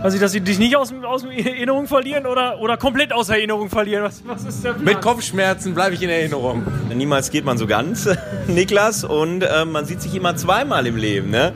weiß 0.00 0.14
ich, 0.14 0.20
dass 0.20 0.30
sie 0.30 0.40
dich 0.40 0.60
nicht 0.60 0.76
aus, 0.76 0.94
aus 1.02 1.24
Erinnerung 1.24 1.88
verlieren 1.88 2.24
oder, 2.24 2.60
oder 2.60 2.76
komplett 2.76 3.12
aus 3.12 3.30
Erinnerung 3.30 3.68
verlieren. 3.68 4.04
Was, 4.04 4.22
was 4.24 4.44
ist 4.44 4.62
der 4.62 4.74
Plan? 4.74 4.84
Mit 4.84 5.00
Kopfschmerzen 5.02 5.74
bleibe 5.74 5.96
ich 5.96 6.02
in 6.02 6.08
Erinnerung. 6.08 6.62
Niemals 6.94 7.32
geht 7.32 7.44
man 7.44 7.58
so 7.58 7.66
ganz, 7.66 8.08
Niklas, 8.46 9.02
und 9.02 9.42
äh, 9.42 9.64
man 9.64 9.86
sieht 9.86 10.00
sich 10.02 10.14
immer 10.14 10.36
zweimal 10.36 10.86
im 10.86 10.96
Leben. 10.96 11.30
Ne? 11.30 11.52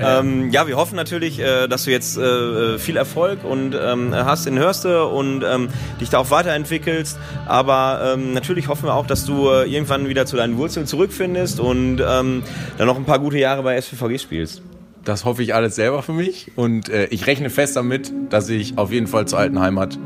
Ähm, 0.00 0.50
ja, 0.50 0.66
wir 0.66 0.76
hoffen 0.76 0.96
natürlich, 0.96 1.38
äh, 1.38 1.68
dass 1.68 1.84
du 1.84 1.90
jetzt 1.90 2.16
äh, 2.16 2.78
viel 2.78 2.96
Erfolg 2.96 3.44
und 3.44 3.76
ähm, 3.80 4.14
hast 4.14 4.46
in 4.46 4.58
Hörste 4.58 5.04
und 5.06 5.44
ähm, 5.44 5.68
dich 6.00 6.10
da 6.10 6.18
auch 6.18 6.30
weiterentwickelst. 6.30 7.18
Aber 7.46 8.14
ähm, 8.14 8.32
natürlich 8.32 8.68
hoffen 8.68 8.86
wir 8.86 8.94
auch, 8.94 9.06
dass 9.06 9.24
du 9.24 9.48
äh, 9.48 9.70
irgendwann 9.70 10.08
wieder 10.08 10.26
zu 10.26 10.36
deinen 10.36 10.56
Wurzeln 10.56 10.86
zurückfindest 10.86 11.60
und 11.60 12.00
ähm, 12.00 12.42
dann 12.78 12.86
noch 12.86 12.96
ein 12.96 13.04
paar 13.04 13.18
gute 13.18 13.38
Jahre 13.38 13.62
bei 13.62 13.80
SVVG 13.80 14.18
spielst. 14.20 14.62
Das 15.04 15.24
hoffe 15.24 15.42
ich 15.42 15.54
alles 15.54 15.74
selber 15.76 16.02
für 16.02 16.12
mich 16.12 16.52
und 16.56 16.88
äh, 16.88 17.06
ich 17.06 17.26
rechne 17.26 17.50
fest 17.50 17.76
damit, 17.76 18.12
dass 18.30 18.48
ich 18.48 18.78
auf 18.78 18.90
jeden 18.90 19.06
Fall 19.06 19.28
zur 19.28 19.38
alten 19.38 19.60
Heimat 19.60 19.98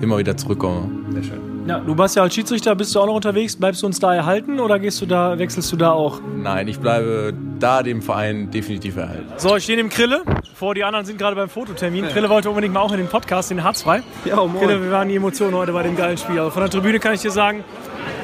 immer 0.00 0.18
wieder 0.18 0.36
zurückkomme. 0.36 0.90
Sehr 1.12 1.22
schön. 1.24 1.40
Ja, 1.66 1.80
du 1.80 1.98
warst 1.98 2.16
ja 2.16 2.22
als 2.22 2.34
Schiedsrichter, 2.34 2.74
bist 2.74 2.94
du 2.94 3.00
auch 3.00 3.06
noch 3.06 3.14
unterwegs? 3.14 3.56
Bleibst 3.56 3.82
du 3.82 3.86
uns 3.86 3.98
da 3.98 4.14
erhalten 4.14 4.58
oder 4.58 4.78
gehst 4.78 5.02
du 5.02 5.06
da, 5.06 5.38
wechselst 5.38 5.70
du 5.72 5.76
da 5.76 5.90
auch? 5.90 6.20
Nein, 6.36 6.68
ich 6.68 6.78
bleibe 6.78 7.34
da 7.58 7.82
dem 7.82 8.02
Verein 8.02 8.50
definitiv 8.50 8.96
erhalten. 8.96 9.26
So, 9.36 9.56
ich 9.56 9.64
stehe 9.64 9.76
neben 9.76 9.88
Krille. 9.88 10.22
Vor 10.54 10.74
die 10.74 10.84
anderen 10.84 11.04
sind 11.04 11.18
gerade 11.18 11.36
beim 11.36 11.48
Fototermin. 11.48 12.08
Krille 12.08 12.28
wollte 12.28 12.48
unbedingt 12.48 12.74
mal 12.74 12.80
auch 12.80 12.92
in 12.92 12.98
den 12.98 13.08
Podcast, 13.08 13.50
den 13.50 13.62
Harzfrei. 13.62 14.02
Ja, 14.24 14.36
moin. 14.36 14.58
Krille, 14.58 14.82
wir 14.82 14.90
waren 14.90 15.08
die 15.08 15.16
Emotionen 15.16 15.54
heute 15.54 15.72
bei 15.72 15.82
dem 15.82 15.96
geilen 15.96 16.18
Spiel. 16.18 16.38
Also 16.38 16.50
von 16.50 16.62
der 16.62 16.70
Tribüne 16.70 16.98
kann 17.00 17.14
ich 17.14 17.20
dir 17.20 17.30
sagen, 17.30 17.64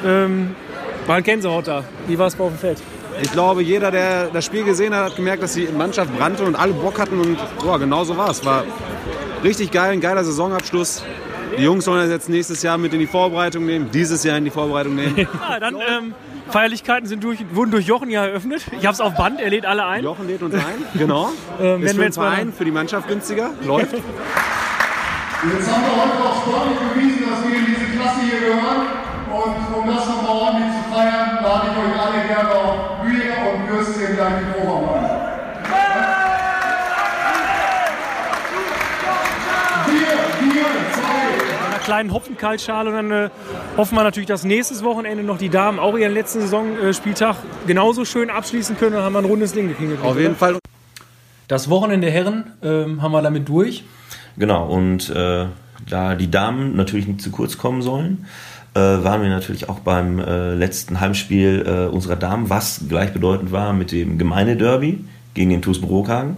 ähm, 0.04 0.54
war 1.06 1.16
ein 1.16 1.22
Gänsehaut 1.22 1.68
da. 1.68 1.84
Wie 2.06 2.18
war 2.18 2.26
es 2.26 2.38
auf 2.38 2.48
dem 2.48 2.58
Feld? 2.58 2.82
Ich 3.22 3.30
glaube, 3.30 3.62
jeder, 3.62 3.90
der 3.90 4.26
das 4.26 4.44
Spiel 4.44 4.64
gesehen 4.64 4.94
hat, 4.94 5.10
hat 5.10 5.16
gemerkt, 5.16 5.42
dass 5.42 5.54
die 5.54 5.68
Mannschaft 5.68 6.16
brannte 6.16 6.44
und 6.44 6.56
alle 6.56 6.72
Bock 6.72 6.98
hatten. 6.98 7.20
Und 7.20 7.38
boah, 7.62 7.78
genau 7.78 8.04
so 8.04 8.16
war 8.16 8.30
es. 8.30 8.44
War 8.44 8.64
richtig 9.44 9.70
geil, 9.70 9.92
ein 9.92 10.00
geiler 10.00 10.24
Saisonabschluss. 10.24 11.04
Die 11.56 11.62
Jungs 11.62 11.84
sollen 11.84 12.00
das 12.00 12.10
jetzt 12.10 12.28
nächstes 12.28 12.62
Jahr 12.62 12.78
mit 12.78 12.92
in 12.92 12.98
die 12.98 13.06
Vorbereitung 13.06 13.64
nehmen, 13.66 13.88
dieses 13.92 14.24
Jahr 14.24 14.38
in 14.38 14.44
die 14.44 14.50
Vorbereitung 14.50 14.96
nehmen. 14.96 15.14
Ja, 15.48 15.60
dann 15.60 15.74
ähm, 15.76 16.14
Feierlichkeiten 16.50 17.06
sind 17.08 17.24
durch, 17.24 17.44
wurden 17.52 17.70
durch 17.70 17.86
Jochen 17.86 18.10
ja 18.10 18.24
eröffnet. 18.26 18.64
Ich 18.72 18.84
habe 18.86 18.94
es 18.94 19.00
auf 19.00 19.14
Band, 19.14 19.40
er 19.40 19.50
lädt 19.50 19.66
alle 19.66 19.84
ein. 19.86 20.04
Jochen 20.04 20.26
lädt 20.26 20.42
uns 20.42 20.54
ein, 20.54 20.62
genau. 20.94 21.30
Ähm, 21.60 21.82
Ist 21.84 21.92
für 21.92 21.96
wir 21.96 22.02
den 22.02 22.02
jetzt 22.02 22.16
mal- 22.18 22.30
Verein, 22.32 22.52
für 22.52 22.64
die 22.64 22.70
Mannschaft 22.72 23.06
günstiger, 23.08 23.50
läuft. 23.64 23.94
Jetzt 23.94 24.02
haben 25.72 25.82
wir 25.82 26.02
heute 26.02 26.24
auch 26.28 26.42
sportlich 26.42 26.78
bewiesen, 26.78 27.24
dass 27.30 27.46
wir 27.48 27.56
in 27.58 27.66
diese 27.66 27.86
Klasse 27.96 28.20
hier 28.22 28.40
gehören. 28.40 28.86
Und 29.30 29.76
um 29.76 29.86
das 29.86 30.06
nochmal 30.08 30.30
ordentlich 30.30 30.70
zu 30.72 30.94
feiern, 30.94 31.38
lade 31.42 31.66
ich 31.70 31.76
euch 31.78 32.00
alle 32.00 32.26
gerne 32.26 32.50
auf 32.54 32.74
Bier 33.02 33.34
und 33.52 33.68
Würstchen 33.68 34.16
gleich 34.16 34.32
in 34.42 34.62
Obermann. 34.62 35.10
Bier, 39.86 40.14
Bier, 40.40 40.66
zwei. 40.92 41.66
einer 41.66 41.73
kleinen 41.84 42.12
Hopfenkaltschale 42.12 42.90
und 42.90 42.96
dann 42.96 43.10
äh, 43.12 43.30
hoffen 43.76 43.96
wir 43.96 44.02
natürlich, 44.02 44.26
dass 44.26 44.42
nächstes 44.42 44.82
Wochenende 44.82 45.22
noch 45.22 45.38
die 45.38 45.50
Damen 45.50 45.78
auch 45.78 45.96
ihren 45.96 46.12
letzten 46.12 46.40
Saisonspieltag 46.40 47.36
genauso 47.66 48.04
schön 48.04 48.30
abschließen 48.30 48.76
können. 48.76 48.94
Dann 48.94 49.04
haben 49.04 49.12
wir 49.12 49.20
ein 49.20 49.24
rundes 49.26 49.52
Ding 49.52 49.68
gekriegt. 49.68 50.02
Auf 50.02 50.18
jeden 50.18 50.34
Fall. 50.34 50.58
Das 51.46 51.70
Wochenende 51.70 52.06
der 52.06 52.14
Herren 52.14 52.52
ähm, 52.62 53.02
haben 53.02 53.12
wir 53.12 53.22
damit 53.22 53.48
durch. 53.48 53.84
Genau, 54.36 54.66
und 54.66 55.10
äh, 55.10 55.46
da 55.88 56.14
die 56.14 56.30
Damen 56.30 56.74
natürlich 56.74 57.06
nicht 57.06 57.20
zu 57.20 57.30
kurz 57.30 57.58
kommen 57.58 57.82
sollen, 57.82 58.26
äh, 58.74 58.80
waren 58.80 59.22
wir 59.22 59.28
natürlich 59.28 59.68
auch 59.68 59.80
beim 59.80 60.18
äh, 60.18 60.54
letzten 60.54 61.00
Heimspiel 61.00 61.64
äh, 61.66 61.94
unserer 61.94 62.16
Damen, 62.16 62.50
was 62.50 62.80
gleichbedeutend 62.88 63.52
war 63.52 63.72
mit 63.72 63.92
dem 63.92 64.18
Gemeindederby 64.18 65.04
gegen 65.34 65.50
den 65.50 65.62
TuS 65.62 65.80
Brokhagen. 65.80 66.36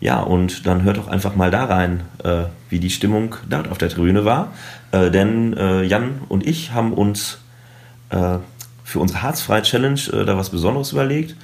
Ja, 0.00 0.20
und 0.20 0.66
dann 0.66 0.82
hört 0.82 0.96
doch 0.96 1.08
einfach 1.08 1.34
mal 1.34 1.50
da 1.50 1.64
rein, 1.64 2.02
äh, 2.22 2.44
wie 2.68 2.78
die 2.78 2.90
Stimmung 2.90 3.34
dort 3.48 3.68
auf 3.68 3.78
der 3.78 3.88
Tribüne 3.88 4.24
war. 4.24 4.52
Äh, 4.92 5.10
denn 5.10 5.56
äh, 5.56 5.82
Jan 5.82 6.20
und 6.28 6.46
ich 6.46 6.72
haben 6.72 6.92
uns 6.92 7.38
äh, 8.10 8.38
für 8.84 9.00
unsere 9.00 9.22
Harzfrei-Challenge 9.22 10.00
äh, 10.12 10.24
da 10.24 10.36
was 10.36 10.50
Besonderes 10.50 10.92
überlegt 10.92 11.36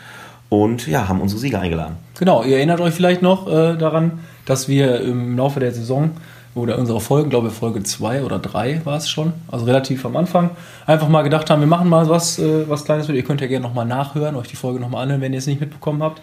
und 0.48 0.86
ja, 0.86 1.08
haben 1.08 1.20
unsere 1.20 1.40
Sieger 1.40 1.60
eingeladen. 1.60 1.96
Genau, 2.18 2.44
ihr 2.44 2.56
erinnert 2.56 2.80
euch 2.80 2.94
vielleicht 2.94 3.22
noch 3.22 3.48
äh, 3.48 3.76
daran, 3.76 4.20
dass 4.46 4.68
wir 4.68 5.00
im 5.00 5.36
Laufe 5.36 5.58
der 5.58 5.72
Saison 5.72 6.12
oder 6.54 6.78
unserer 6.78 7.00
Folgen, 7.00 7.30
glaube 7.30 7.48
ich 7.48 7.54
Folge 7.54 7.82
2 7.82 8.22
oder 8.22 8.38
3 8.38 8.82
war 8.84 8.96
es 8.96 9.08
schon, 9.08 9.32
also 9.50 9.64
relativ 9.64 10.06
am 10.06 10.16
Anfang, 10.16 10.50
einfach 10.86 11.08
mal 11.08 11.22
gedacht 11.22 11.50
haben, 11.50 11.58
wir 11.58 11.66
machen 11.66 11.88
mal 11.88 12.08
was, 12.08 12.40
was 12.40 12.84
Kleines 12.84 13.08
mit. 13.08 13.16
Ihr 13.16 13.24
könnt 13.24 13.40
ja 13.40 13.48
gerne 13.48 13.66
nochmal 13.66 13.86
nachhören, 13.86 14.36
euch 14.36 14.46
die 14.46 14.54
Folge 14.54 14.78
nochmal 14.78 15.02
anhören, 15.02 15.20
wenn 15.20 15.32
ihr 15.32 15.40
es 15.40 15.48
nicht 15.48 15.60
mitbekommen 15.60 16.00
habt. 16.00 16.22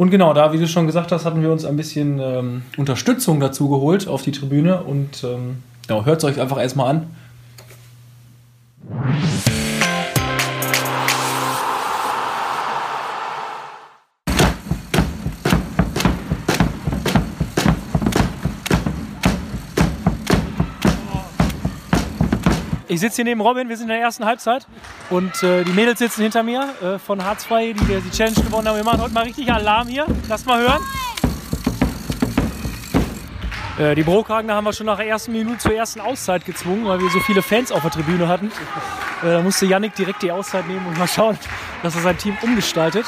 Und 0.00 0.08
genau, 0.08 0.32
da, 0.32 0.54
wie 0.54 0.58
du 0.58 0.66
schon 0.66 0.86
gesagt 0.86 1.12
hast, 1.12 1.26
hatten 1.26 1.42
wir 1.42 1.52
uns 1.52 1.66
ein 1.66 1.76
bisschen 1.76 2.20
ähm, 2.20 2.62
Unterstützung 2.78 3.38
dazu 3.38 3.68
geholt 3.68 4.08
auf 4.08 4.22
die 4.22 4.32
Tribüne 4.32 4.82
und 4.82 5.22
ähm, 5.24 5.58
genau, 5.86 6.06
hört 6.06 6.20
es 6.20 6.24
euch 6.24 6.40
einfach 6.40 6.58
erstmal 6.58 6.88
an. 6.88 7.10
Ich 22.90 22.98
sitze 22.98 23.16
hier 23.16 23.24
neben 23.24 23.40
Robin, 23.40 23.68
wir 23.68 23.76
sind 23.76 23.84
in 23.84 23.90
der 23.90 24.00
ersten 24.00 24.24
Halbzeit 24.24 24.66
und 25.10 25.44
äh, 25.44 25.62
die 25.62 25.70
Mädels 25.70 26.00
sitzen 26.00 26.22
hinter 26.22 26.42
mir 26.42 26.74
äh, 26.82 26.98
von 26.98 27.24
Hartz 27.24 27.46
II, 27.48 27.72
die 27.72 27.84
die 27.84 28.10
Challenge 28.10 28.34
gewonnen 28.34 28.66
haben. 28.66 28.74
Wir 28.74 28.82
machen 28.82 29.00
heute 29.00 29.14
mal 29.14 29.22
richtig 29.22 29.52
Alarm 29.52 29.86
hier. 29.86 30.06
Lasst 30.28 30.44
mal 30.44 30.60
hören. 30.60 30.82
Äh, 33.78 33.94
die 33.94 34.02
Brokhagener 34.02 34.56
haben 34.56 34.64
wir 34.64 34.72
schon 34.72 34.86
nach 34.86 34.96
der 34.96 35.06
ersten 35.06 35.30
Minute 35.30 35.58
zur 35.58 35.72
ersten 35.72 36.00
Auszeit 36.00 36.44
gezwungen, 36.44 36.84
weil 36.84 36.98
wir 36.98 37.08
so 37.10 37.20
viele 37.20 37.42
Fans 37.42 37.70
auf 37.70 37.82
der 37.82 37.92
Tribüne 37.92 38.26
hatten. 38.26 38.48
Äh, 39.22 39.34
da 39.34 39.40
musste 39.40 39.66
Yannick 39.66 39.94
direkt 39.94 40.22
die 40.22 40.32
Auszeit 40.32 40.66
nehmen 40.66 40.84
und 40.84 40.98
mal 40.98 41.06
schauen, 41.06 41.38
dass 41.84 41.94
er 41.94 42.02
sein 42.02 42.18
Team 42.18 42.36
umgestaltet. 42.42 43.06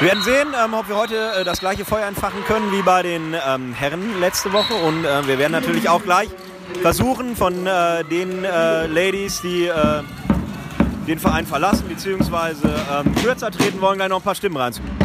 Wir 0.00 0.08
werden 0.08 0.24
sehen, 0.24 0.48
ähm, 0.64 0.74
ob 0.74 0.88
wir 0.88 0.96
heute 0.96 1.30
äh, 1.30 1.44
das 1.44 1.60
gleiche 1.60 1.84
Feuer 1.84 2.08
entfachen 2.08 2.42
können 2.44 2.72
wie 2.72 2.82
bei 2.82 3.04
den 3.04 3.36
ähm, 3.46 3.72
Herren 3.72 4.18
letzte 4.18 4.52
Woche. 4.52 4.74
Und 4.74 5.04
wir 5.04 5.38
werden 5.38 5.52
natürlich 5.52 5.88
auch 5.88 6.02
gleich 6.02 6.28
versuchen, 6.82 7.36
von 7.36 7.66
äh, 7.66 8.04
den 8.04 8.44
äh, 8.44 8.86
Ladies, 8.86 9.40
die 9.40 9.66
äh, 9.66 10.02
den 11.06 11.18
Verein 11.18 11.46
verlassen 11.46 11.86
bzw. 11.88 12.68
Ähm, 12.68 13.14
kürzer 13.16 13.50
treten 13.50 13.80
wollen, 13.80 13.96
gleich 13.96 14.08
noch 14.08 14.18
ein 14.18 14.22
paar 14.22 14.34
Stimmen 14.34 14.56
reinzukriegen. 14.56 14.96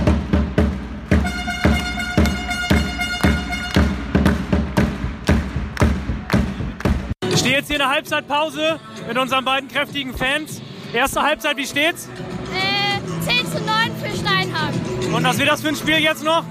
Ich 7.32 7.40
stehe 7.40 7.56
jetzt 7.56 7.68
hier 7.68 7.78
in 7.78 7.82
der 7.82 7.90
Halbzeitpause 7.90 8.80
mit 9.08 9.18
unseren 9.18 9.46
beiden 9.46 9.70
kräftigen 9.70 10.16
Fans. 10.16 10.62
Erste 10.94 11.22
Halbzeit, 11.22 11.58
wie 11.58 11.66
steht's? 11.66 12.10
Äh, 12.54 12.92
10 13.22 13.46
zu 13.46 13.60
9 13.60 13.92
für 14.02 14.16
Steinhagen. 14.18 15.14
Und 15.14 15.24
was 15.24 15.38
wird 15.38 15.50
das 15.50 15.62
für 15.62 15.70
ein 15.70 15.76
Spiel 15.76 16.00
jetzt 16.00 16.24
noch? 16.24 16.44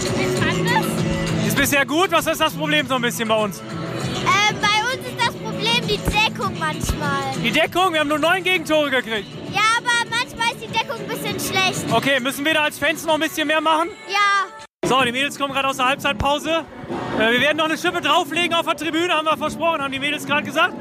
Ich 0.00 0.40
fand 0.40 0.66
das. 0.66 1.46
Ist 1.46 1.56
bisher 1.56 1.84
gut? 1.84 2.10
Was 2.10 2.26
ist 2.26 2.40
das 2.40 2.54
Problem 2.54 2.86
so 2.86 2.94
ein 2.94 3.02
bisschen 3.02 3.28
bei 3.28 3.34
uns? 3.34 3.62
Die 5.92 5.98
Deckung 6.10 6.58
manchmal. 6.58 7.32
Die 7.42 7.50
Deckung, 7.50 7.92
wir 7.92 8.00
haben 8.00 8.08
nur 8.08 8.18
neun 8.18 8.42
Gegentore 8.42 8.90
gekriegt. 8.90 9.28
Ja, 9.52 9.60
aber 9.76 10.08
manchmal 10.08 10.52
ist 10.52 10.62
die 10.62 10.72
Deckung 10.72 10.96
ein 10.98 11.06
bisschen 11.06 11.38
schlecht. 11.38 11.84
Okay, 11.92 12.18
müssen 12.20 12.44
wir 12.44 12.54
da 12.54 12.62
als 12.64 12.78
Fans 12.78 13.04
noch 13.04 13.14
ein 13.14 13.20
bisschen 13.20 13.46
mehr 13.46 13.60
machen? 13.60 13.90
Ja. 14.08 14.88
So, 14.88 15.00
die 15.02 15.12
Mädels 15.12 15.38
kommen 15.38 15.52
gerade 15.52 15.68
aus 15.68 15.76
der 15.76 15.86
Halbzeitpause. 15.86 16.64
Äh, 17.18 17.32
wir 17.32 17.40
werden 17.40 17.58
noch 17.58 17.66
eine 17.66 17.76
Schippe 17.76 18.00
drauflegen 18.00 18.54
auf 18.54 18.66
der 18.66 18.76
Tribüne, 18.76 19.12
haben 19.12 19.26
wir 19.26 19.36
versprochen, 19.36 19.82
haben 19.82 19.92
die 19.92 19.98
Mädels 19.98 20.26
gerade 20.26 20.44
gesagt. 20.44 20.74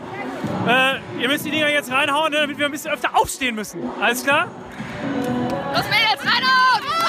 Äh, 0.67 1.21
ihr 1.21 1.27
müsst 1.27 1.45
die 1.45 1.51
Dinger 1.51 1.69
jetzt 1.69 1.91
reinhauen, 1.91 2.31
ne, 2.31 2.39
damit 2.39 2.57
wir 2.57 2.65
ein 2.65 2.71
bisschen 2.71 2.91
öfter 2.91 3.15
aufstehen 3.15 3.55
müssen. 3.55 3.81
Alles 3.99 4.23
klar? 4.23 4.47
Los 5.73 5.83
Mädels, 5.85 6.21
reinhauen! 6.21 6.83
Reinhauen! 6.83 7.00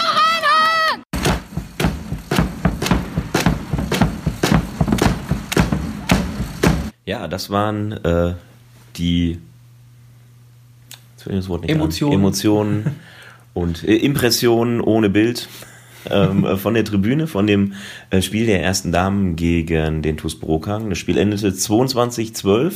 Ja, 7.12 7.28
das 7.28 7.50
waren 7.50 7.92
äh, 7.92 8.33
die 8.97 9.37
Emotionen. 11.69 12.14
Emotionen 12.14 12.97
und 13.52 13.85
äh, 13.85 13.97
Impressionen 13.97 14.81
ohne 14.81 15.11
Bild 15.11 15.47
ähm, 16.11 16.47
äh, 16.47 16.57
von 16.57 16.73
der 16.73 16.87
Tribüne, 16.87 17.26
von 17.26 17.47
dem 17.47 17.75
äh, 18.09 18.23
Spiel 18.23 18.47
der 18.47 18.62
ersten 18.62 18.92
Damen 18.92 19.37
gegen 19.37 20.00
den 20.00 20.16
TuS 20.16 20.40
Brokang. 20.40 20.88
Das 20.88 20.97
Spiel 20.97 21.19
endete 21.19 21.50
22-12. 21.50 22.73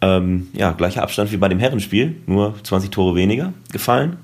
Ähm, 0.00 0.48
ja, 0.54 0.72
gleicher 0.72 1.02
Abstand 1.02 1.30
wie 1.30 1.36
bei 1.36 1.50
dem 1.50 1.58
Herrenspiel, 1.58 2.16
nur 2.24 2.54
20 2.62 2.90
Tore 2.90 3.16
weniger 3.16 3.52
gefallen. 3.70 4.16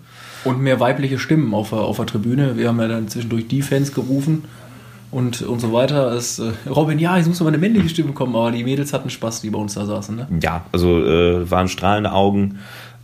Und 0.45 0.63
mehr 0.63 0.81
weibliche 0.81 1.19
Stimmen 1.19 1.53
auf 1.53 1.69
der, 1.69 1.81
auf 1.81 1.99
der 1.99 2.07
Tribüne. 2.07 2.57
Wir 2.57 2.69
haben 2.69 2.81
ja 2.81 2.89
dann 2.89 3.09
zwischendurch 3.09 3.47
Defense 3.47 3.93
gerufen 3.93 4.45
und, 5.11 5.43
und 5.43 5.61
so 5.61 5.73
weiter. 5.73 6.13
Es, 6.13 6.39
äh, 6.39 6.53
Robin, 6.69 6.99
ja, 6.99 7.17
jetzt 7.17 7.27
muss 7.27 7.41
mal 7.41 7.49
eine 7.49 7.59
männliche 7.59 7.89
Stimme 7.89 8.13
kommen, 8.13 8.35
aber 8.37 8.51
die 8.51 8.65
Mädels 8.65 8.93
hatten 8.93 9.11
Spaß, 9.11 9.41
die 9.41 9.51
bei 9.51 9.59
uns 9.59 9.75
da 9.75 9.87
saßen. 9.87 10.17
Ne? 10.17 10.29
Ja, 10.43 10.65
also 10.73 11.05
äh, 11.05 11.51
waren 11.51 11.69
strahlende 11.69 12.13
Augen. 12.13 12.59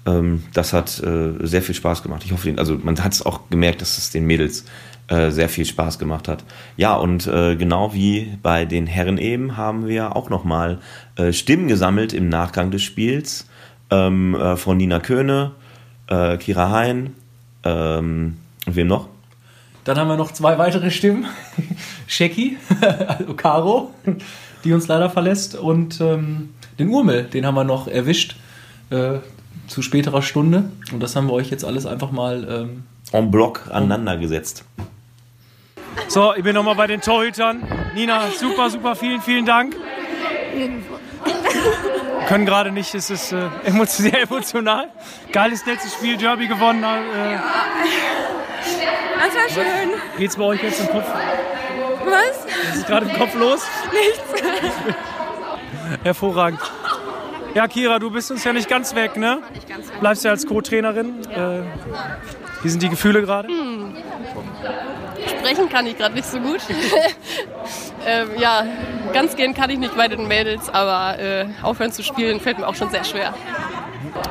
Ähm, 0.07 0.43
das 0.53 0.73
hat 0.73 1.03
äh, 1.03 1.47
sehr 1.47 1.63
viel 1.63 1.75
Spaß 1.75 2.03
gemacht. 2.03 2.23
Ich 2.25 2.33
hoffe, 2.33 2.55
also 2.57 2.79
man 2.83 3.03
hat 3.03 3.13
es 3.13 3.25
auch 3.25 3.49
gemerkt, 3.51 3.81
dass 3.81 3.99
es 3.99 4.11
den 4.11 4.27
Mädels 4.27 4.65
äh, 5.09 5.31
sehr 5.31 5.49
viel 5.49 5.65
Spaß 5.65 5.99
gemacht 5.99 6.29
hat. 6.29 6.45
Ja, 6.77 6.95
und 6.95 7.27
äh, 7.27 7.57
genau 7.57 7.95
wie 7.95 8.37
bei 8.43 8.65
den 8.65 8.87
Herren 8.87 9.19
eben 9.19 9.57
haben 9.57 9.87
wir 9.87 10.17
auch 10.17 10.31
nochmal 10.31 10.79
äh, 11.17 11.33
Stimmen 11.33 11.69
gesammelt 11.69 12.13
im 12.13 12.29
Nachgang 12.29 12.71
des 12.71 12.83
Spiels 12.83 13.47
ähm, 13.91 14.35
äh, 14.35 14.57
von 14.57 14.77
Nina 14.77 15.01
Köhne, 15.01 15.53
äh, 16.09 16.37
Kira 16.39 16.71
Hein 16.71 17.15
ähm, 17.65 18.37
wem 18.67 18.87
noch? 18.87 19.09
Dann 19.85 19.99
haben 19.99 20.09
wir 20.09 20.17
noch 20.17 20.33
zwei 20.33 20.59
weitere 20.59 20.91
Stimmen. 20.91 21.27
Sheki, 22.07 22.57
also 23.07 23.35
Caro, 23.35 23.93
die 24.65 24.73
uns 24.73 24.89
leider 24.89 25.11
verlässt. 25.11 25.57
Und 25.57 26.01
ähm, 26.01 26.55
den 26.79 26.89
Urmel, 26.89 27.25
den 27.25 27.47
haben 27.47 27.55
wir 27.55 27.65
noch 27.65 27.87
erwischt 27.87 28.37
äh, 28.91 29.19
zu 29.69 29.83
späterer 29.83 30.23
Stunde. 30.23 30.71
Und 30.93 31.03
das 31.03 31.17
haben 31.17 31.27
wir 31.27 31.35
euch 31.35 31.51
jetzt 31.51 31.65
alles 31.65 31.87
einfach 31.87 32.11
mal 32.11 32.47
ähm, 32.49 32.85
en 33.13 33.31
bloc 33.31 33.69
aneinander 33.71 34.17
gesetzt. 34.17 34.65
So, 36.09 36.35
ich 36.35 36.43
bin 36.43 36.55
nochmal 36.55 36.75
bei 36.75 36.87
den 36.87 37.01
Torhütern. 37.01 37.63
Nina, 37.95 38.31
super, 38.31 38.71
super, 38.71 38.97
vielen, 38.97 39.21
vielen 39.21 39.45
Dank. 39.45 39.77
Wir 40.55 42.27
können 42.27 42.47
gerade 42.47 42.73
nicht, 42.73 42.95
es 42.95 43.11
ist 43.11 43.33
äh, 43.33 43.49
sehr 43.87 44.23
emotional. 44.23 44.89
Geiles 45.31 45.67
letztes 45.67 45.93
Spiel, 45.93 46.17
Derby 46.17 46.49
gewonnen. 46.49 46.83
Äh, 46.83 47.39
Das 49.25 49.35
war 49.35 49.49
schön. 49.49 49.91
geht's 50.19 50.37
bei 50.37 50.45
euch 50.45 50.63
jetzt 50.63 50.81
im 50.81 50.89
Kopf? 50.89 51.07
Was? 52.05 52.47
Was 52.69 52.77
ist 52.77 52.87
gerade 52.87 53.07
im 53.07 53.17
Kopf 53.17 53.35
los? 53.35 53.67
Nichts. 53.93 54.43
Hervorragend. 56.03 56.61
Ja, 57.55 57.69
Kira, 57.69 57.99
du 57.99 58.11
bist 58.11 58.31
uns 58.31 58.45
ja 58.45 58.53
nicht 58.53 58.69
ganz 58.69 58.95
weg, 58.95 59.17
ne? 59.17 59.41
Bleibst 60.01 60.25
ja 60.25 60.33
als 60.33 60.47
Co-Trainerin. 60.47 61.21
Äh, 61.31 61.63
wie 62.63 62.69
sind 62.69 62.83
die 62.83 62.89
Gefühle 62.89 63.23
gerade? 63.23 63.49
Hm. 63.49 63.97
Sprechen 65.27 65.69
kann 65.69 65.87
ich 65.87 65.97
gerade 65.97 66.15
nicht 66.15 66.27
so 66.27 66.39
gut. 66.41 66.61
ähm, 68.07 68.31
ja, 68.39 68.67
ganz 69.13 69.37
gehen 69.37 69.55
kann 69.55 69.71
ich 69.71 69.79
nicht 69.79 69.97
bei 69.97 70.09
den 70.09 70.27
Mädels, 70.27 70.69
aber 70.69 71.19
äh, 71.19 71.47
aufhören 71.63 71.93
zu 71.93 72.03
spielen 72.03 72.41
fällt 72.41 72.59
mir 72.59 72.67
auch 72.67 72.75
schon 72.75 72.91
sehr 72.91 73.05
schwer. 73.05 73.35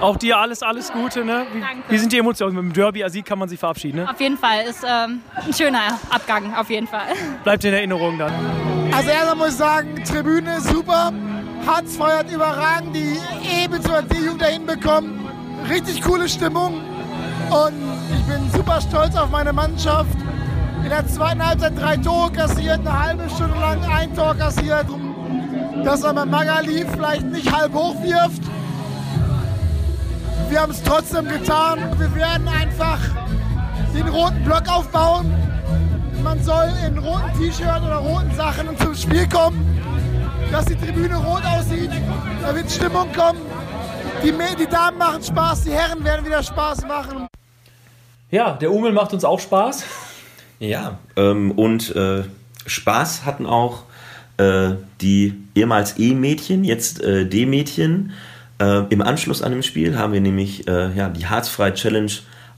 Auch 0.02 0.18
dir 0.18 0.38
alles, 0.38 0.64
alles 0.64 0.92
Gute, 0.92 1.24
ne? 1.24 1.46
Wie, 1.54 1.94
wie 1.94 1.98
sind 1.98 2.12
die 2.12 2.18
Emotionen? 2.18 2.56
Mit 2.56 2.64
dem 2.66 2.74
Derby-Sieg 2.74 3.26
kann 3.26 3.40
man 3.40 3.50
sich 3.50 3.60
verabschieden, 3.60 4.00
ne? 4.00 4.10
Auf 4.10 4.20
jeden 4.20 4.38
Fall 4.38 4.64
ist 4.70 4.84
ähm, 4.84 5.22
ein 5.36 5.54
schöner 5.54 6.00
Abgang, 6.10 6.54
auf 6.56 6.70
jeden 6.70 6.88
Fall. 6.88 7.08
Bleibt 7.44 7.64
in 7.64 7.74
Erinnerung 7.74 8.18
dann. 8.18 8.32
Also 8.94 9.10
erstmal 9.10 9.36
muss 9.36 9.50
ich 9.50 9.56
sagen, 9.56 10.04
Tribüne 10.04 10.58
ist 10.58 10.68
super. 10.68 11.12
Hartz 11.66 11.96
feuert 11.96 12.30
überragend, 12.32 12.96
die 12.96 13.18
E 13.44 13.68
bzw. 13.68 14.02
D-Jugend 14.04 14.42
dahin 14.42 14.66
bekommen. 14.66 15.28
Richtig 15.70 16.02
coole 16.02 16.28
Stimmung. 16.28 16.82
Und 17.50 17.74
ich 18.14 18.24
bin 18.26 18.52
super 18.52 18.82
stolz 18.82 19.16
auf 19.16 19.30
meine 19.30 19.54
Mannschaft. 19.54 20.10
In 20.84 20.90
der 20.90 21.08
zweiten 21.08 21.46
Halbzeit 21.46 21.80
drei 21.80 21.96
Tore 21.98 22.32
kassiert, 22.32 22.80
eine 22.80 23.00
halbe 23.00 23.30
Stunde 23.30 23.58
lang 23.60 23.82
ein 23.86 24.14
Tor 24.14 24.36
kassiert. 24.36 24.86
Dass 25.84 26.04
aber 26.04 26.26
Magali 26.26 26.86
vielleicht 26.92 27.26
nicht 27.26 27.52
halb 27.52 27.74
hoch 27.74 27.96
wirft. 28.04 28.42
Wir 30.50 30.62
haben 30.62 30.72
es 30.72 30.84
trotzdem 30.84 31.28
getan. 31.28 31.80
Wir 31.98 32.14
werden 32.16 32.48
einfach 32.48 33.00
den 33.94 34.08
roten 34.08 34.44
Block 34.44 34.68
aufbauen. 34.70 35.34
Man 36.24 36.42
soll 36.44 36.70
in 36.88 36.98
roten 36.98 37.34
T-Shirt 37.38 37.82
oder 37.84 37.98
roten 37.98 38.34
Sachen 38.36 38.78
zum 38.78 38.96
Spiel 38.96 39.28
kommen, 39.28 39.82
dass 40.52 40.66
die 40.66 40.76
Tribüne 40.76 41.16
rot 41.16 41.44
aussieht. 41.46 41.92
Da 42.42 42.56
wird 42.56 42.72
Stimmung 42.72 43.12
kommen. 43.14 43.42
Die, 44.24 44.32
die 44.32 44.68
Damen 44.68 44.98
machen 44.98 45.22
Spaß, 45.22 45.66
die 45.66 45.72
Herren 45.72 46.04
werden 46.04 46.26
wieder 46.26 46.42
Spaß 46.42 46.86
machen. 46.88 47.28
Ja, 48.32 48.54
der 48.54 48.72
Umel 48.72 48.94
macht 48.94 49.14
uns 49.14 49.26
auch 49.26 49.40
Spaß. 49.40 49.84
Ja, 50.60 50.98
ähm, 51.18 51.52
und 51.52 51.94
äh, 51.96 52.24
Spaß 52.66 53.26
hatten 53.26 53.46
auch 53.46 53.84
äh, 54.38 54.72
die 55.02 55.34
ehemals 55.56 56.00
E-Mädchen, 56.00 56.64
jetzt 56.64 57.02
äh, 57.02 57.26
D-Mädchen. 57.26 58.14
Äh, 58.60 58.84
Im 58.90 59.02
Anschluss 59.02 59.42
an 59.42 59.52
dem 59.52 59.64
Spiel 59.64 59.98
haben 59.98 60.14
wir 60.14 60.22
nämlich 60.22 60.68
äh, 60.68 60.92
ja, 60.96 61.10
die 61.10 61.28
Harzfrei 61.28 61.72
Challenge 61.72 62.12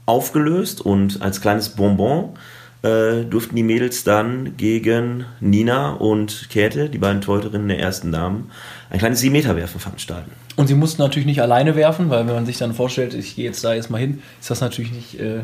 aufgelöst 0.06 0.80
und 0.80 1.20
als 1.22 1.40
kleines 1.40 1.70
Bonbon 1.70 2.36
äh, 2.82 3.24
durften 3.24 3.56
die 3.56 3.62
Mädels 3.62 4.04
dann 4.04 4.56
gegen 4.56 5.24
Nina 5.40 5.92
und 5.94 6.48
Käthe, 6.50 6.88
die 6.88 6.98
beiden 6.98 7.20
Torhüterinnen 7.20 7.68
der 7.68 7.80
ersten 7.80 8.12
Damen, 8.12 8.50
ein 8.90 8.98
kleines 8.98 9.22
7-Meter-Werfen 9.22 9.80
veranstalten. 9.80 10.30
Und 10.56 10.68
sie 10.68 10.74
mussten 10.74 11.02
natürlich 11.02 11.26
nicht 11.26 11.42
alleine 11.42 11.74
werfen, 11.74 12.10
weil 12.10 12.26
wenn 12.26 12.34
man 12.34 12.46
sich 12.46 12.58
dann 12.58 12.74
vorstellt, 12.74 13.14
ich 13.14 13.36
gehe 13.36 13.44
jetzt 13.44 13.64
da 13.64 13.74
jetzt 13.74 13.90
mal 13.90 13.98
hin, 13.98 14.22
ist 14.40 14.50
das 14.50 14.60
natürlich 14.60 14.92
nicht, 14.92 15.20
äh, 15.20 15.40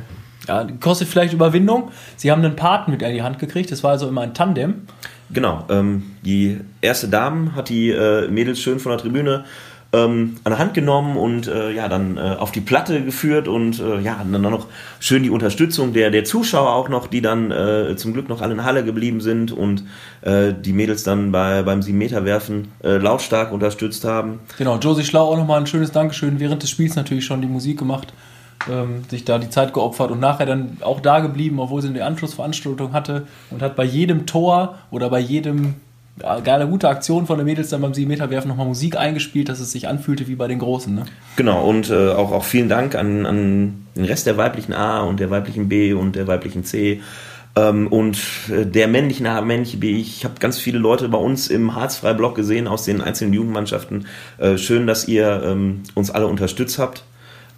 ja, 0.47 0.67
kostet 0.81 1.09
vielleicht 1.09 1.33
Überwindung. 1.33 1.91
Sie 2.17 2.31
haben 2.31 2.45
einen 2.45 2.57
Paten 2.57 2.91
mit 2.91 3.03
in 3.03 3.13
die 3.13 3.23
Hand 3.23 3.39
gekriegt, 3.39 3.73
das 3.73 3.83
war 3.83 3.93
also 3.93 4.09
immer 4.09 4.23
ein 4.23 4.35
Tandem. 4.35 4.87
Genau, 5.31 5.65
ähm, 5.71 6.13
die 6.23 6.61
erste 6.81 7.09
Dame 7.09 7.55
hat 7.55 7.71
die 7.71 7.91
äh, 7.91 8.29
Mädels 8.29 8.61
schön 8.61 8.79
von 8.79 8.91
der 8.91 8.99
Tribüne 8.99 9.45
ähm, 9.93 10.37
an 10.45 10.53
der 10.53 10.59
Hand 10.59 10.75
genommen 10.75 11.17
und 11.17 11.47
äh, 11.49 11.71
ja, 11.71 11.89
dann 11.89 12.17
äh, 12.17 12.37
auf 12.39 12.51
die 12.51 12.61
Platte 12.61 13.05
geführt 13.05 13.47
und 13.47 13.79
äh, 13.79 14.01
ja, 14.01 14.25
dann 14.31 14.43
noch 14.43 14.67
schön 15.01 15.23
die 15.23 15.31
Unterstützung 15.31 15.93
der, 15.93 16.11
der 16.11 16.25
Zuschauer 16.25 16.73
auch 16.73 16.89
noch, 16.89 17.07
die 17.07 17.21
dann 17.21 17.51
äh, 17.51 17.95
zum 17.97 18.15
Glück 18.15 18.29
noch 18.29 18.41
alle 18.41 18.55
in 18.55 18.65
Halle 18.65 18.85
geblieben 18.85 19.21
sind 19.21 19.53
und 19.53 19.85
äh, 20.23 20.55
die 20.59 20.73
Mädels 20.73 21.03
dann 21.03 21.31
bei, 21.31 21.63
beim 21.63 21.81
7-Meter-Werfen 21.81 22.73
äh, 22.83 22.97
lautstark 22.97 23.53
unterstützt 23.53 24.05
haben. 24.05 24.41
Genau, 24.57 24.79
Josie 24.79 25.05
Schlau 25.05 25.31
auch 25.31 25.37
nochmal 25.37 25.61
ein 25.61 25.67
schönes 25.67 25.93
Dankeschön. 25.93 26.41
Während 26.41 26.63
des 26.63 26.71
Spiels 26.71 26.97
natürlich 26.97 27.27
schon 27.27 27.43
die 27.43 27.49
Musik 27.49 27.79
gemacht, 27.79 28.15
ähm, 28.71 29.05
sich 29.11 29.25
da 29.25 29.39
die 29.39 29.51
Zeit 29.51 29.75
geopfert 29.75 30.11
und 30.11 30.21
nachher 30.21 30.47
dann 30.47 30.79
auch 30.81 31.01
da 31.01 31.21
geblieben, 31.21 31.59
obwohl 31.59 31.83
sie 31.83 31.89
eine 31.89 32.05
Anschlussveranstaltung 32.05 32.93
hatte 32.93 33.27
und 33.51 33.61
hat 33.61 33.77
bei 33.77 33.85
jedem 33.85 34.25
Tor 34.25 34.79
oder 34.91 35.11
bei 35.11 35.19
jedem 35.19 35.75
geile 36.19 36.67
gute 36.67 36.89
Aktion 36.89 37.27
von 37.27 37.39
den 37.39 37.47
Mädels 37.47 37.71
dann 37.71 37.81
beim 37.81 37.93
7-Meter-Werfen 37.93 38.49
nochmal 38.49 38.67
Musik 38.67 38.97
eingespielt, 38.97 39.49
dass 39.49 39.61
es 39.61 39.73
sich 39.73 39.89
anfühlte 39.89 40.29
wie 40.29 40.35
bei 40.35 40.47
den 40.47 40.59
Großen. 40.59 40.95
Ne? 40.95 41.05
Genau, 41.37 41.67
und 41.67 41.91
äh, 41.91 42.11
auch, 42.11 42.33
auch 42.33 42.45
vielen 42.45 42.69
Dank 42.69 42.95
an, 42.95 43.27
an 43.27 43.87
den 43.97 44.05
Rest 44.05 44.27
der 44.27 44.37
weiblichen 44.37 44.73
A 44.73 45.01
und 45.01 45.21
der 45.21 45.31
weiblichen 45.31 45.69
B 45.69 45.93
und 45.95 46.17
der 46.17 46.27
weiblichen 46.27 46.65
C. 46.65 47.01
Ähm, 47.55 47.87
und 47.89 48.19
äh, 48.51 48.65
der 48.65 48.89
männlichen 48.89 49.27
A, 49.27 49.41
männliche 49.41 49.79
B. 49.79 49.97
Ich 49.97 50.25
habe 50.25 50.35
ganz 50.39 50.59
viele 50.59 50.79
Leute 50.79 51.09
bei 51.09 51.19
uns 51.19 51.49
im 51.49 51.75
Harzfrei-Blog 51.75 52.35
gesehen 52.35 52.67
aus 52.69 52.85
den 52.85 53.01
einzelnen 53.01 53.33
Jugendmannschaften. 53.33 54.07
Äh, 54.39 54.59
schön, 54.59 54.87
dass 54.87 55.09
ihr 55.09 55.43
ähm, 55.45 55.83
uns 55.95 56.11
alle 56.11 56.27
unterstützt 56.27 56.79
habt 56.79 57.05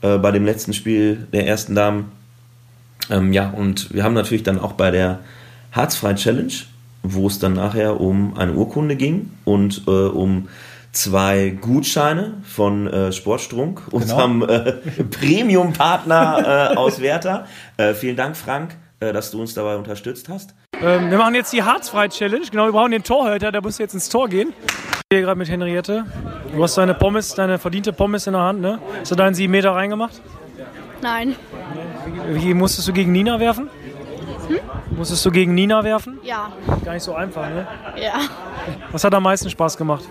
äh, 0.03 0.19
bei 0.19 0.31
dem 0.31 0.45
letzten 0.45 0.73
Spiel 0.73 1.27
der 1.33 1.47
ersten 1.47 1.75
Damen. 1.75 2.13
Ähm, 3.11 3.33
ja, 3.33 3.51
und 3.51 3.93
wir 3.95 4.03
haben 4.03 4.15
natürlich 4.15 4.43
dann 4.43 4.59
auch 4.59 4.73
bei 4.73 4.91
der 4.91 5.21
Harzfrei-Challenge, 5.73 6.53
wo 7.05 7.29
es 7.29 7.39
dann 7.39 7.53
nachher 7.53 8.01
um 8.01 8.37
eine 8.37 8.55
Urkunde 8.55 8.97
ging 8.97 9.31
und 9.45 9.83
äh, 9.87 9.91
um 9.91 10.49
zwei 10.91 11.51
Gutscheine 11.61 12.35
von 12.45 12.87
äh, 12.87 13.13
Sportstrunk, 13.13 13.83
unserem 13.91 14.43
äh, 14.43 14.73
Premium-Partner 15.11 16.71
äh, 16.73 16.77
aus 16.77 17.01
Werther. 17.01 17.47
Äh, 17.77 17.95
vielen 17.95 18.17
Dank, 18.17 18.37
Frank, 18.37 18.77
äh, 19.01 19.13
dass 19.13 19.31
du 19.31 19.41
uns 19.41 19.55
dabei 19.55 19.77
unterstützt 19.77 20.29
hast. 20.29 20.55
Ähm, 20.81 21.11
wir 21.11 21.19
machen 21.19 21.35
jetzt 21.35 21.53
die 21.53 21.63
Harzfrei-Challenge. 21.63 22.47
Genau, 22.51 22.65
wir 22.65 22.73
brauchen 22.73 22.93
den 22.93 23.03
Torhüter, 23.03 23.53
der 23.53 23.63
muss 23.63 23.79
jetzt 23.79 23.95
ins 23.95 24.09
Tor 24.09 24.29
gehen. 24.29 24.53
Hier 25.13 25.21
gerade 25.21 25.39
mit 25.39 25.49
Henriette. 25.49 26.05
Du 26.55 26.63
hast 26.63 26.79
deine 26.79 26.95
Pommes, 26.95 27.35
deine 27.35 27.59
verdiente 27.59 27.93
Pommes 27.93 28.27
in 28.27 28.33
der 28.33 28.43
Hand, 28.43 28.61
ne? 28.61 28.79
Hast 29.01 29.11
du 29.11 29.15
deinen 29.15 29.35
7 29.35 29.51
Meter 29.51 29.73
reingemacht? 29.73 30.21
Nein. 31.03 31.37
Wie 32.31 32.55
musstest 32.55 32.89
du 32.89 32.93
gegen 32.93 33.13
Nina 33.13 33.39
werfen? 33.39 33.69
Hm? 34.49 34.59
Musstest 34.97 35.25
du 35.27 35.31
gegen 35.31 35.55
Nina 35.55 35.83
werfen? 35.83 36.19
Ja. 36.23 36.53
Gar 36.85 36.95
nicht 36.95 37.03
so 37.03 37.15
einfach, 37.15 37.49
ne? 37.49 37.67
Ja. 38.01 38.21
Was 38.93 39.05
hat 39.05 39.15
am 39.15 39.23
meisten 39.23 39.51
Spaß 39.51 39.77
gemacht? 39.77 40.05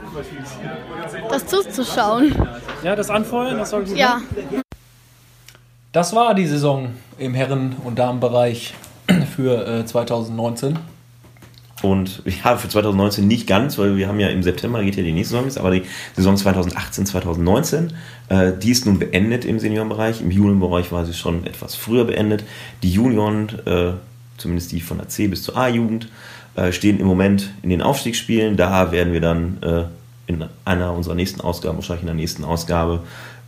Das 1.29 1.45
zuzuschauen. 1.47 2.35
Ja, 2.83 2.95
das 2.95 3.09
Anfeuern, 3.09 3.57
das 3.57 3.71
war 3.71 3.81
gut. 3.81 3.95
Ja. 3.95 4.21
Das 5.91 6.15
war 6.15 6.33
die 6.33 6.47
Saison 6.47 6.89
im 7.17 7.33
Herren- 7.33 7.75
und 7.83 7.97
Damenbereich 7.99 8.73
für 9.35 9.67
äh, 9.67 9.85
2019. 9.85 10.79
Und 11.81 12.23
ja, 12.25 12.55
für 12.55 12.69
2019 12.69 13.27
nicht 13.27 13.45
ganz, 13.45 13.77
weil 13.77 13.97
wir 13.97 14.07
haben 14.07 14.19
ja 14.19 14.29
im 14.29 14.41
September 14.41 14.81
geht 14.81 14.95
ja 14.95 15.03
die 15.03 15.11
nächste 15.11 15.33
Saison 15.33 15.45
jetzt, 15.45 15.57
aber 15.57 15.71
die 15.71 15.83
Saison 16.15 16.37
2018, 16.37 17.05
2019, 17.05 17.93
äh, 18.29 18.53
die 18.57 18.71
ist 18.71 18.85
nun 18.85 18.99
beendet 18.99 19.43
im 19.43 19.59
Seniorenbereich. 19.59 20.21
Im 20.21 20.31
Juniorenbereich 20.31 20.91
war 20.93 21.05
sie 21.05 21.13
schon 21.13 21.45
etwas 21.45 21.75
früher 21.75 22.05
beendet. 22.05 22.45
Die 22.83 22.91
Junioren, 22.91 23.49
äh, 23.65 23.93
zumindest 24.37 24.71
die 24.71 24.81
von 24.81 24.97
der 24.97 25.09
C 25.09 25.27
bis 25.27 25.43
zur 25.43 25.57
A-Jugend, 25.57 26.09
äh, 26.55 26.71
stehen 26.71 26.99
im 26.99 27.07
Moment 27.07 27.49
in 27.61 27.69
den 27.69 27.81
Aufstiegsspielen. 27.81 28.57
Da 28.57 28.91
werden 28.91 29.13
wir 29.13 29.21
dann 29.21 29.57
äh, 29.61 29.83
in 30.27 30.45
einer 30.65 30.93
unserer 30.93 31.15
nächsten 31.15 31.41
Ausgaben, 31.41 31.77
wahrscheinlich 31.77 32.03
in 32.03 32.07
der 32.07 32.15
nächsten 32.15 32.43
Ausgabe, 32.43 33.01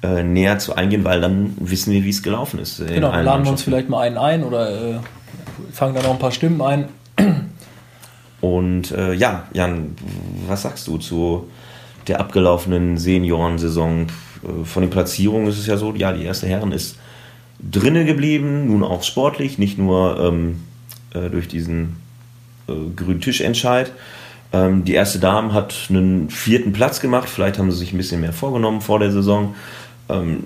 äh, 0.03 0.23
näher 0.23 0.59
zu 0.59 0.75
eingehen, 0.75 1.03
weil 1.03 1.21
dann 1.21 1.55
wissen 1.59 1.93
wir, 1.93 2.03
wie 2.03 2.09
es 2.09 2.21
gelaufen 2.21 2.59
ist. 2.59 2.79
in 2.79 2.87
Genau, 2.87 3.11
laden 3.11 3.43
wir 3.43 3.51
uns 3.51 3.63
vielleicht 3.63 3.89
mal 3.89 4.01
einen 4.01 4.17
ein 4.17 4.43
oder 4.43 4.69
äh, 4.69 4.99
fangen 5.71 5.95
dann 5.95 6.03
noch 6.03 6.11
ein 6.11 6.19
paar 6.19 6.31
Stimmen 6.31 6.61
ein. 6.61 6.89
Und 8.41 8.91
äh, 8.91 9.13
ja, 9.13 9.47
Jan, 9.53 9.95
was 10.47 10.63
sagst 10.63 10.87
du 10.87 10.97
zu 10.97 11.49
der 12.07 12.19
abgelaufenen 12.19 12.97
Seniorensaison? 12.97 14.07
Äh, 14.43 14.65
Von 14.65 14.83
den 14.83 14.89
Platzierungen 14.89 15.47
ist 15.47 15.57
es 15.57 15.65
ja 15.65 15.77
so, 15.77 15.93
ja, 15.95 16.11
die 16.11 16.23
erste 16.23 16.47
Herren 16.47 16.71
ist 16.71 16.97
drinne 17.59 18.05
geblieben, 18.05 18.67
nun 18.67 18.83
auch 18.83 19.03
sportlich, 19.03 19.57
nicht 19.57 19.77
nur 19.77 20.19
ähm, 20.19 20.61
äh, 21.15 21.29
durch 21.29 21.47
diesen 21.47 21.97
äh, 22.67 22.73
grünen 22.95 23.21
Tischentscheid. 23.21 23.91
Ähm, 24.53 24.85
die 24.85 24.93
erste 24.93 25.19
Dame 25.19 25.53
hat 25.53 25.75
einen 25.89 26.29
vierten 26.29 26.73
Platz 26.73 26.99
gemacht, 26.99 27.29
vielleicht 27.29 27.57
haben 27.57 27.71
sie 27.71 27.77
sich 27.77 27.93
ein 27.93 27.97
bisschen 27.97 28.21
mehr 28.21 28.33
vorgenommen 28.33 28.81
vor 28.81 28.99
der 28.99 29.11
Saison. 29.11 29.55
Ähm, 30.09 30.45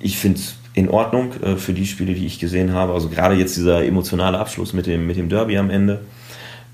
ich 0.00 0.18
finde 0.18 0.38
es 0.38 0.56
in 0.74 0.88
Ordnung 0.88 1.32
äh, 1.42 1.56
für 1.56 1.74
die 1.74 1.86
Spiele, 1.86 2.14
die 2.14 2.26
ich 2.26 2.38
gesehen 2.38 2.72
habe. 2.72 2.92
Also 2.92 3.08
gerade 3.08 3.34
jetzt 3.34 3.56
dieser 3.56 3.84
emotionale 3.84 4.38
Abschluss 4.38 4.72
mit 4.72 4.86
dem, 4.86 5.06
mit 5.06 5.16
dem 5.16 5.28
Derby 5.28 5.58
am 5.58 5.70
Ende. 5.70 6.00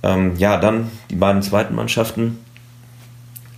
Ähm, 0.03 0.37
ja, 0.37 0.57
dann 0.59 0.91
die 1.11 1.17
beiden 1.17 1.43
zweiten 1.43 1.75
Mannschaften 1.75 2.39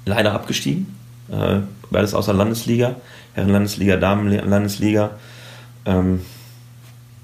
leider 0.07 0.33
abgestiegen. 0.33 0.95
Äh, 1.31 1.61
beides 1.90 2.14
außer 2.14 2.33
Landesliga. 2.33 2.97
Herrenlandesliga, 3.35 3.97
Damenlandesliga. 3.97 5.11
Ähm, 5.85 6.23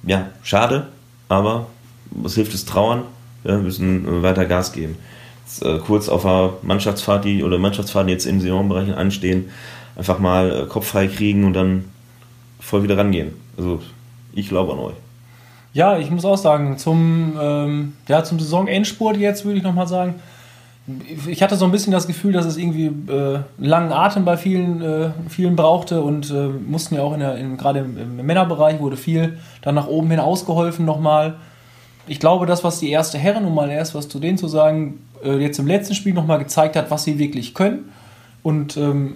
ja, 0.04 0.28
schade, 0.42 0.88
aber 1.28 1.66
was 2.10 2.34
hilft 2.34 2.54
es 2.54 2.64
trauern? 2.64 3.02
Wir 3.42 3.58
müssen 3.58 4.22
weiter 4.22 4.44
Gas 4.44 4.72
geben. 4.72 4.96
Jetzt, 5.44 5.64
äh, 5.64 5.78
kurz 5.78 6.08
auf 6.08 6.22
der 6.22 6.54
Mannschaftsfahrt, 6.62 7.24
die 7.24 7.44
oder 7.44 7.58
Mannschaftsfahrten 7.58 8.08
jetzt 8.08 8.26
in 8.26 8.40
Saisonbereichen 8.40 8.94
anstehen, 8.94 9.50
einfach 9.94 10.18
mal 10.18 10.50
äh, 10.50 10.66
Kopf 10.66 10.88
frei 10.88 11.06
kriegen 11.06 11.44
und 11.44 11.52
dann 11.52 11.84
voll 12.58 12.82
wieder 12.82 12.98
rangehen. 12.98 13.32
Also 13.56 13.80
ich 14.32 14.48
glaube 14.48 14.72
an 14.72 14.78
euch. 14.80 14.94
Ja, 15.72 15.98
ich 15.98 16.10
muss 16.10 16.24
auch 16.24 16.38
sagen, 16.38 16.78
zum, 16.78 17.34
ähm, 17.40 17.92
ja, 18.08 18.24
zum 18.24 18.40
Saisonendspurt 18.40 19.18
jetzt 19.18 19.44
würde 19.44 19.58
ich 19.58 19.64
nochmal 19.64 19.86
sagen, 19.86 20.14
ich 21.26 21.42
hatte 21.42 21.56
so 21.56 21.64
ein 21.64 21.72
bisschen 21.72 21.92
das 21.92 22.06
Gefühl, 22.06 22.32
dass 22.32 22.46
es 22.46 22.56
irgendwie 22.56 22.86
äh, 23.12 23.40
langen 23.58 23.92
Atem 23.92 24.24
bei 24.24 24.36
vielen, 24.36 24.80
äh, 24.82 25.10
vielen 25.28 25.56
brauchte 25.56 26.00
und 26.00 26.30
äh, 26.30 26.48
mussten 26.48 26.94
ja 26.94 27.02
auch 27.02 27.12
in 27.12 27.20
der, 27.20 27.36
in, 27.36 27.56
gerade 27.56 27.80
im, 27.80 27.98
im, 27.98 28.24
Männerbereich 28.24 28.78
wurde 28.78 28.96
viel 28.96 29.38
dann 29.62 29.74
nach 29.74 29.88
oben 29.88 30.10
hin 30.10 30.20
ausgeholfen 30.20 30.84
nochmal. 30.84 31.34
Ich 32.06 32.20
glaube, 32.20 32.46
das, 32.46 32.62
was 32.64 32.80
die 32.80 32.90
erste 32.90 33.18
Herren, 33.18 33.44
um 33.44 33.54
mal 33.54 33.70
erst 33.70 33.94
was 33.94 34.08
zu 34.08 34.18
denen 34.18 34.38
zu 34.38 34.48
sagen, 34.48 35.00
äh, 35.24 35.36
jetzt 35.36 35.58
im 35.58 35.66
letzten 35.66 35.94
Spiel 35.94 36.14
nochmal 36.14 36.38
gezeigt 36.38 36.76
hat, 36.76 36.90
was 36.90 37.04
sie 37.04 37.18
wirklich 37.18 37.54
können. 37.54 37.92
Und 38.42 38.76
ähm, 38.76 39.14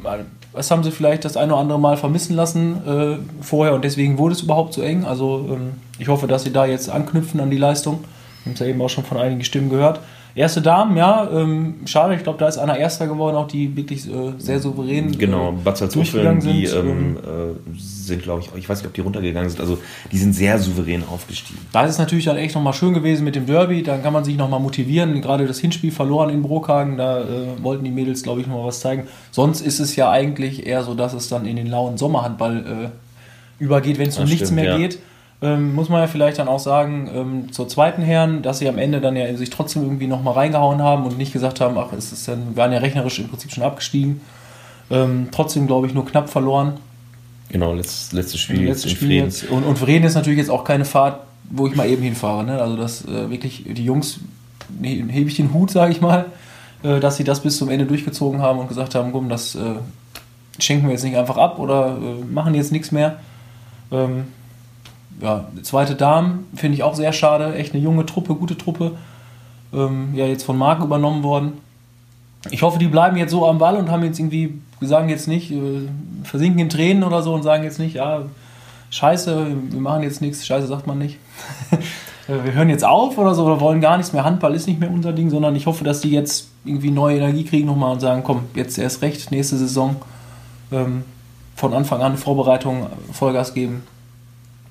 das 0.52 0.70
haben 0.70 0.82
sie 0.82 0.90
vielleicht 0.90 1.24
das 1.24 1.36
eine 1.36 1.52
oder 1.52 1.60
andere 1.60 1.78
Mal 1.78 1.96
vermissen 1.96 2.34
lassen 2.34 2.82
äh, 2.86 3.42
vorher 3.44 3.74
und 3.74 3.84
deswegen 3.84 4.18
wurde 4.18 4.34
es 4.34 4.42
überhaupt 4.42 4.74
so 4.74 4.82
eng. 4.82 5.04
Also 5.04 5.46
ähm, 5.50 5.74
ich 5.98 6.08
hoffe, 6.08 6.26
dass 6.26 6.42
sie 6.42 6.52
da 6.52 6.66
jetzt 6.66 6.90
anknüpfen 6.90 7.40
an 7.40 7.50
die 7.50 7.56
Leistung. 7.56 8.00
Wir 8.42 8.50
haben 8.50 8.54
es 8.54 8.58
ja 8.58 8.66
eben 8.66 8.82
auch 8.82 8.88
schon 8.88 9.04
von 9.04 9.18
einigen 9.18 9.44
Stimmen 9.44 9.70
gehört. 9.70 10.00
Erste 10.40 10.62
Damen, 10.62 10.96
ja, 10.96 11.28
ähm, 11.30 11.74
schade, 11.84 12.14
ich 12.14 12.22
glaube, 12.22 12.38
da 12.38 12.48
ist 12.48 12.56
einer 12.56 12.78
Erster 12.78 13.06
geworden, 13.06 13.36
auch 13.36 13.46
die 13.46 13.76
wirklich 13.76 14.08
äh, 14.08 14.32
sehr 14.38 14.58
souverän 14.58 15.18
genau, 15.18 15.52
äh, 15.62 15.88
durchgegangen 15.88 16.40
sind. 16.40 16.54
Die 16.54 16.64
ähm, 16.64 17.18
äh, 17.18 17.78
sind, 17.78 18.22
glaube 18.22 18.40
ich, 18.40 18.48
ich 18.56 18.66
weiß 18.66 18.78
nicht, 18.78 18.86
ob 18.86 18.94
die 18.94 19.02
runtergegangen 19.02 19.50
sind, 19.50 19.60
also 19.60 19.76
die 20.10 20.16
sind 20.16 20.32
sehr 20.32 20.58
souverän 20.58 21.04
aufgestiegen. 21.06 21.60
Da 21.74 21.84
ist 21.84 21.90
es 21.90 21.98
natürlich 21.98 22.24
dann 22.24 22.38
echt 22.38 22.54
nochmal 22.54 22.72
schön 22.72 22.94
gewesen 22.94 23.22
mit 23.22 23.34
dem 23.34 23.44
Derby, 23.44 23.82
dann 23.82 24.02
kann 24.02 24.14
man 24.14 24.24
sich 24.24 24.38
nochmal 24.38 24.60
motivieren, 24.60 25.20
gerade 25.20 25.46
das 25.46 25.58
Hinspiel 25.58 25.92
verloren 25.92 26.30
in 26.30 26.40
Brokhagen, 26.40 26.96
da 26.96 27.20
äh, 27.20 27.26
wollten 27.60 27.84
die 27.84 27.90
Mädels, 27.90 28.22
glaube 28.22 28.40
ich, 28.40 28.46
nochmal 28.46 28.68
was 28.68 28.80
zeigen. 28.80 29.08
Sonst 29.32 29.60
ist 29.60 29.78
es 29.78 29.94
ja 29.94 30.10
eigentlich 30.10 30.66
eher 30.66 30.84
so, 30.84 30.94
dass 30.94 31.12
es 31.12 31.28
dann 31.28 31.44
in 31.44 31.56
den 31.56 31.66
lauen 31.66 31.98
Sommerhandball 31.98 32.90
äh, 32.90 33.62
übergeht, 33.62 33.98
wenn 33.98 34.08
es 34.08 34.18
um 34.18 34.24
nichts 34.24 34.50
mehr 34.50 34.64
ja. 34.64 34.78
geht 34.78 35.00
ähm, 35.42 35.74
muss 35.74 35.88
man 35.88 36.00
ja 36.00 36.06
vielleicht 36.06 36.38
dann 36.38 36.48
auch 36.48 36.58
sagen, 36.58 37.10
ähm, 37.14 37.52
zur 37.52 37.68
zweiten 37.68 38.02
Herren, 38.02 38.42
dass 38.42 38.58
sie 38.58 38.68
am 38.68 38.76
Ende 38.76 39.00
dann 39.00 39.16
ja 39.16 39.34
sich 39.36 39.50
trotzdem 39.50 39.82
irgendwie 39.82 40.06
nochmal 40.06 40.34
reingehauen 40.34 40.82
haben 40.82 41.04
und 41.06 41.16
nicht 41.16 41.32
gesagt 41.32 41.60
haben, 41.60 41.78
ach, 41.78 41.92
es 41.96 42.12
ist 42.12 42.28
dann, 42.28 42.50
wir 42.50 42.56
waren 42.56 42.72
ja 42.72 42.78
rechnerisch 42.78 43.18
im 43.18 43.28
Prinzip 43.28 43.50
schon 43.50 43.64
abgestiegen. 43.64 44.20
Ähm, 44.90 45.28
trotzdem, 45.30 45.66
glaube 45.66 45.86
ich, 45.86 45.94
nur 45.94 46.04
knapp 46.04 46.28
verloren. 46.28 46.74
Genau, 47.48 47.72
letztes, 47.72 48.12
letztes 48.12 48.40
Spiel. 48.40 48.66
Letztes 48.66 48.92
Spiel 48.92 49.12
jetzt. 49.12 49.48
Und, 49.48 49.64
und 49.64 49.78
Vreden 49.78 50.04
ist 50.04 50.14
natürlich 50.14 50.38
jetzt 50.38 50.50
auch 50.50 50.64
keine 50.64 50.84
Fahrt, 50.84 51.20
wo 51.48 51.66
ich 51.66 51.74
mal 51.74 51.88
eben 51.88 52.02
hinfahre. 52.02 52.44
Ne? 52.44 52.60
Also, 52.60 52.76
dass 52.76 53.04
äh, 53.06 53.30
wirklich 53.30 53.64
die 53.66 53.84
Jungs, 53.84 54.20
ne, 54.78 55.04
hebe 55.08 55.28
ich 55.30 55.36
den 55.36 55.54
Hut, 55.54 55.70
sage 55.70 55.92
ich 55.92 56.00
mal, 56.00 56.26
äh, 56.82 57.00
dass 57.00 57.16
sie 57.16 57.24
das 57.24 57.40
bis 57.40 57.56
zum 57.56 57.70
Ende 57.70 57.86
durchgezogen 57.86 58.42
haben 58.42 58.58
und 58.58 58.68
gesagt 58.68 58.94
haben, 58.94 59.12
komm, 59.12 59.28
das 59.28 59.54
äh, 59.54 59.76
schenken 60.58 60.86
wir 60.86 60.92
jetzt 60.92 61.04
nicht 61.04 61.16
einfach 61.16 61.38
ab 61.38 61.58
oder 61.58 61.96
äh, 61.96 62.24
machen 62.24 62.54
jetzt 62.54 62.72
nichts 62.72 62.92
mehr. 62.92 63.16
Ähm, 63.90 64.26
ja, 65.20 65.46
zweite 65.62 65.94
Dame 65.94 66.40
finde 66.54 66.74
ich 66.76 66.82
auch 66.82 66.94
sehr 66.94 67.12
schade. 67.12 67.54
Echt 67.54 67.74
eine 67.74 67.82
junge 67.82 68.06
Truppe, 68.06 68.34
gute 68.34 68.56
Truppe. 68.56 68.92
Ähm, 69.72 70.14
ja, 70.14 70.26
jetzt 70.26 70.44
von 70.44 70.56
Marc 70.56 70.82
übernommen 70.82 71.22
worden. 71.22 71.52
Ich 72.50 72.62
hoffe, 72.62 72.78
die 72.78 72.88
bleiben 72.88 73.16
jetzt 73.16 73.30
so 73.30 73.46
am 73.46 73.58
Ball 73.58 73.76
und 73.76 73.90
haben 73.90 74.02
jetzt 74.02 74.18
irgendwie, 74.18 74.60
sagen 74.80 75.08
jetzt 75.08 75.28
nicht, 75.28 75.50
äh, 75.52 75.88
versinken 76.24 76.60
in 76.60 76.68
Tränen 76.70 77.04
oder 77.04 77.22
so 77.22 77.34
und 77.34 77.42
sagen 77.42 77.64
jetzt 77.64 77.78
nicht, 77.78 77.96
ja, 77.96 78.22
scheiße, 78.90 79.46
wir 79.70 79.80
machen 79.80 80.02
jetzt 80.02 80.22
nichts, 80.22 80.46
scheiße 80.46 80.66
sagt 80.66 80.86
man 80.86 80.98
nicht. 80.98 81.18
Äh, 82.28 82.44
wir 82.44 82.52
hören 82.52 82.68
jetzt 82.68 82.84
auf 82.84 83.16
oder 83.16 83.34
so 83.34 83.46
oder 83.46 83.60
wollen 83.60 83.80
gar 83.80 83.96
nichts 83.96 84.12
mehr. 84.12 84.24
Handball 84.24 84.54
ist 84.54 84.68
nicht 84.68 84.78
mehr 84.78 84.90
unser 84.90 85.12
Ding, 85.14 85.30
sondern 85.30 85.56
ich 85.56 85.64
hoffe, 85.64 85.84
dass 85.84 86.02
die 86.02 86.10
jetzt 86.10 86.48
irgendwie 86.66 86.90
neue 86.90 87.16
Energie 87.16 87.44
kriegen 87.44 87.66
nochmal 87.66 87.92
und 87.92 88.00
sagen, 88.00 88.22
komm, 88.22 88.42
jetzt 88.54 88.78
erst 88.78 89.00
recht, 89.00 89.30
nächste 89.32 89.56
Saison 89.56 89.96
ähm, 90.70 91.02
von 91.56 91.72
Anfang 91.72 92.02
an 92.02 92.18
Vorbereitung 92.18 92.86
Vollgas 93.10 93.54
geben. 93.54 93.82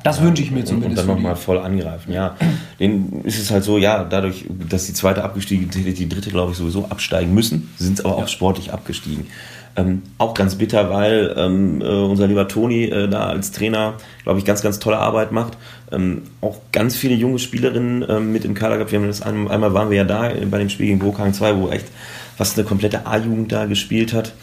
Das 0.03 0.19
ja, 0.19 0.23
wünsche 0.23 0.41
ich 0.41 0.51
mir 0.51 0.63
zumindest. 0.63 1.01
Und 1.01 1.07
dann 1.07 1.15
nochmal 1.17 1.35
voll 1.35 1.57
angreifen, 1.57 2.13
ja. 2.13 2.35
Den 2.79 3.21
ist 3.23 3.39
es 3.39 3.51
halt 3.51 3.63
so, 3.63 3.77
ja, 3.77 4.03
dadurch, 4.03 4.45
dass 4.69 4.85
die 4.85 4.93
zweite 4.93 5.23
abgestiegen 5.23 5.69
ist, 5.69 5.99
die 5.99 6.09
dritte, 6.09 6.29
glaube 6.29 6.51
ich, 6.51 6.57
sowieso 6.57 6.85
absteigen 6.85 7.33
müssen, 7.33 7.69
sind 7.77 7.99
es 7.99 8.05
aber 8.05 8.15
auch 8.15 8.21
ja. 8.21 8.27
sportlich 8.27 8.71
abgestiegen. 8.71 9.27
Ähm, 9.75 10.01
auch 10.17 10.33
ganz 10.33 10.55
bitter, 10.55 10.89
weil 10.89 11.33
ähm, 11.37 11.81
äh, 11.81 11.85
unser 11.85 12.27
lieber 12.27 12.47
Toni 12.47 12.85
äh, 12.85 13.07
da 13.07 13.27
als 13.27 13.51
Trainer, 13.51 13.95
glaube 14.23 14.39
ich, 14.39 14.45
ganz, 14.45 14.61
ganz 14.61 14.79
tolle 14.79 14.97
Arbeit 14.97 15.31
macht. 15.31 15.57
Ähm, 15.91 16.23
auch 16.41 16.57
ganz 16.71 16.95
viele 16.95 17.13
junge 17.15 17.39
Spielerinnen 17.39 18.05
ähm, 18.07 18.31
mit 18.31 18.45
im 18.45 18.55
Kader 18.55 18.75
gehabt. 18.75 18.91
Wir 18.91 18.99
haben 18.99 19.07
das 19.07 19.21
ein, 19.21 19.47
einmal 19.47 19.73
waren 19.73 19.89
wir 19.89 19.97
ja 19.97 20.03
da 20.05 20.31
bei 20.49 20.57
dem 20.57 20.69
Spiel 20.69 20.87
gegen 20.87 20.99
Burkhagen 20.99 21.33
2, 21.33 21.57
wo 21.57 21.69
echt 21.69 21.87
fast 22.35 22.57
eine 22.57 22.67
komplette 22.67 23.05
A-Jugend 23.05 23.51
da 23.51 23.65
gespielt 23.65 24.13
hat. 24.13 24.33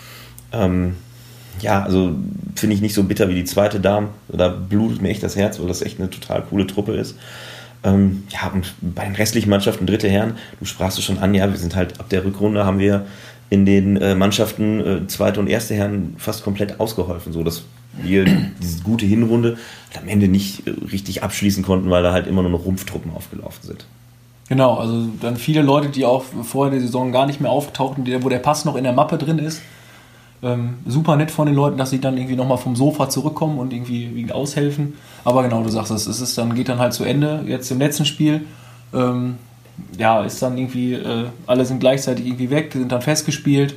Ähm, 0.53 0.97
ja, 1.61 1.83
also 1.83 2.13
finde 2.55 2.75
ich 2.75 2.83
nicht 2.83 2.95
so 2.95 3.05
bitter 3.05 3.29
wie 3.29 3.35
die 3.35 3.45
zweite 3.45 3.81
Dame. 3.81 4.09
Da 4.29 4.49
blutet 4.49 5.03
mir 5.03 5.11
echt 5.11 5.23
das 5.23 5.37
Herz, 5.37 5.59
weil 5.59 5.69
das 5.69 5.83
echt 5.83 5.99
eine 5.99 6.11
total 6.11 6.43
coole 6.43 6.67
Truppe 6.67 6.93
ist. 6.93 7.17
Ähm, 7.85 8.25
ja, 8.31 8.51
und 8.53 8.75
bei 8.81 9.05
den 9.05 9.15
restlichen 9.15 9.51
Mannschaften, 9.51 9.87
dritte 9.87 10.09
Herren, 10.09 10.35
du 10.59 10.65
sprachst 10.65 10.99
es 10.99 11.05
schon 11.05 11.19
an, 11.19 11.35
ja, 11.35 11.49
wir 11.51 11.59
sind 11.59 11.77
halt 11.77 12.01
ab 12.01 12.09
der 12.09 12.25
Rückrunde 12.25 12.65
haben 12.65 12.79
wir 12.79 13.07
in 13.49 13.65
den 13.65 13.97
äh, 13.97 14.15
Mannschaften 14.15 14.81
äh, 14.81 15.07
zweite 15.07 15.39
und 15.39 15.47
erste 15.47 15.75
Herren 15.75 16.17
fast 16.19 16.43
komplett 16.43 16.81
ausgeholfen, 16.81 17.33
so 17.33 17.45
dass 17.45 17.63
wir 17.93 18.25
diese 18.63 18.83
gute 18.83 19.07
Hinrunde 19.07 19.57
am 19.99 20.09
Ende 20.09 20.29
nicht 20.29 20.67
äh, 20.67 20.71
richtig 20.91 21.23
abschließen 21.23 21.63
konnten, 21.63 21.91
weil 21.91 22.03
da 22.03 22.13
halt 22.13 22.27
immer 22.27 22.43
nur 22.43 22.51
noch 22.51 22.65
Rumpftruppen 22.65 23.13
aufgelaufen 23.15 23.63
sind. 23.63 23.87
Genau, 24.49 24.75
also 24.75 25.09
dann 25.21 25.37
viele 25.37 25.63
Leute, 25.63 25.89
die 25.89 26.05
auch 26.05 26.25
vorher 26.43 26.71
der 26.71 26.81
Saison 26.81 27.11
gar 27.11 27.27
nicht 27.27 27.41
mehr 27.41 27.51
auftauchten, 27.51 28.07
wo 28.23 28.29
der 28.29 28.39
Pass 28.39 28.65
noch 28.65 28.77
in 28.77 28.85
der 28.85 28.93
Mappe 28.93 29.19
drin 29.19 29.39
ist, 29.39 29.61
ähm, 30.47 30.75
super 30.87 31.17
nett 31.17 31.31
von 31.31 31.47
den 31.47 31.55
Leuten, 31.55 31.77
dass 31.77 31.91
sie 31.91 32.01
dann 32.01 32.17
irgendwie 32.17 32.37
nochmal 32.37 32.59
vom 32.59 32.77
Sofa 32.77 33.09
zurückkommen 33.09 33.59
und 33.59 33.73
irgendwie, 33.73 34.31
aushelfen. 34.33 34.95
Aber 35.25 35.43
genau, 35.43 35.63
du 35.63 35.69
sagst 35.69 35.91
es, 35.91 36.07
es 36.07 36.21
ist 36.21 36.39
dann, 36.39 36.55
geht 36.55 36.69
dann 36.69 36.79
halt 36.79 36.93
zu 36.93 37.05
Ende. 37.05 37.43
Jetzt 37.47 37.71
im 37.71 37.79
letzten 37.79 38.05
Spiel, 38.05 38.47
ähm, 38.95 39.37
ja, 39.99 40.23
ist 40.23 40.41
dann 40.41 40.57
irgendwie, 40.57 40.95
äh, 40.95 41.27
alle 41.47 41.65
sind 41.65 41.81
gleichzeitig 41.81 42.27
irgendwie 42.27 42.51
weg, 42.51 42.73
sind 42.73 42.93
dann 42.93 43.03
festgespielt. 43.03 43.75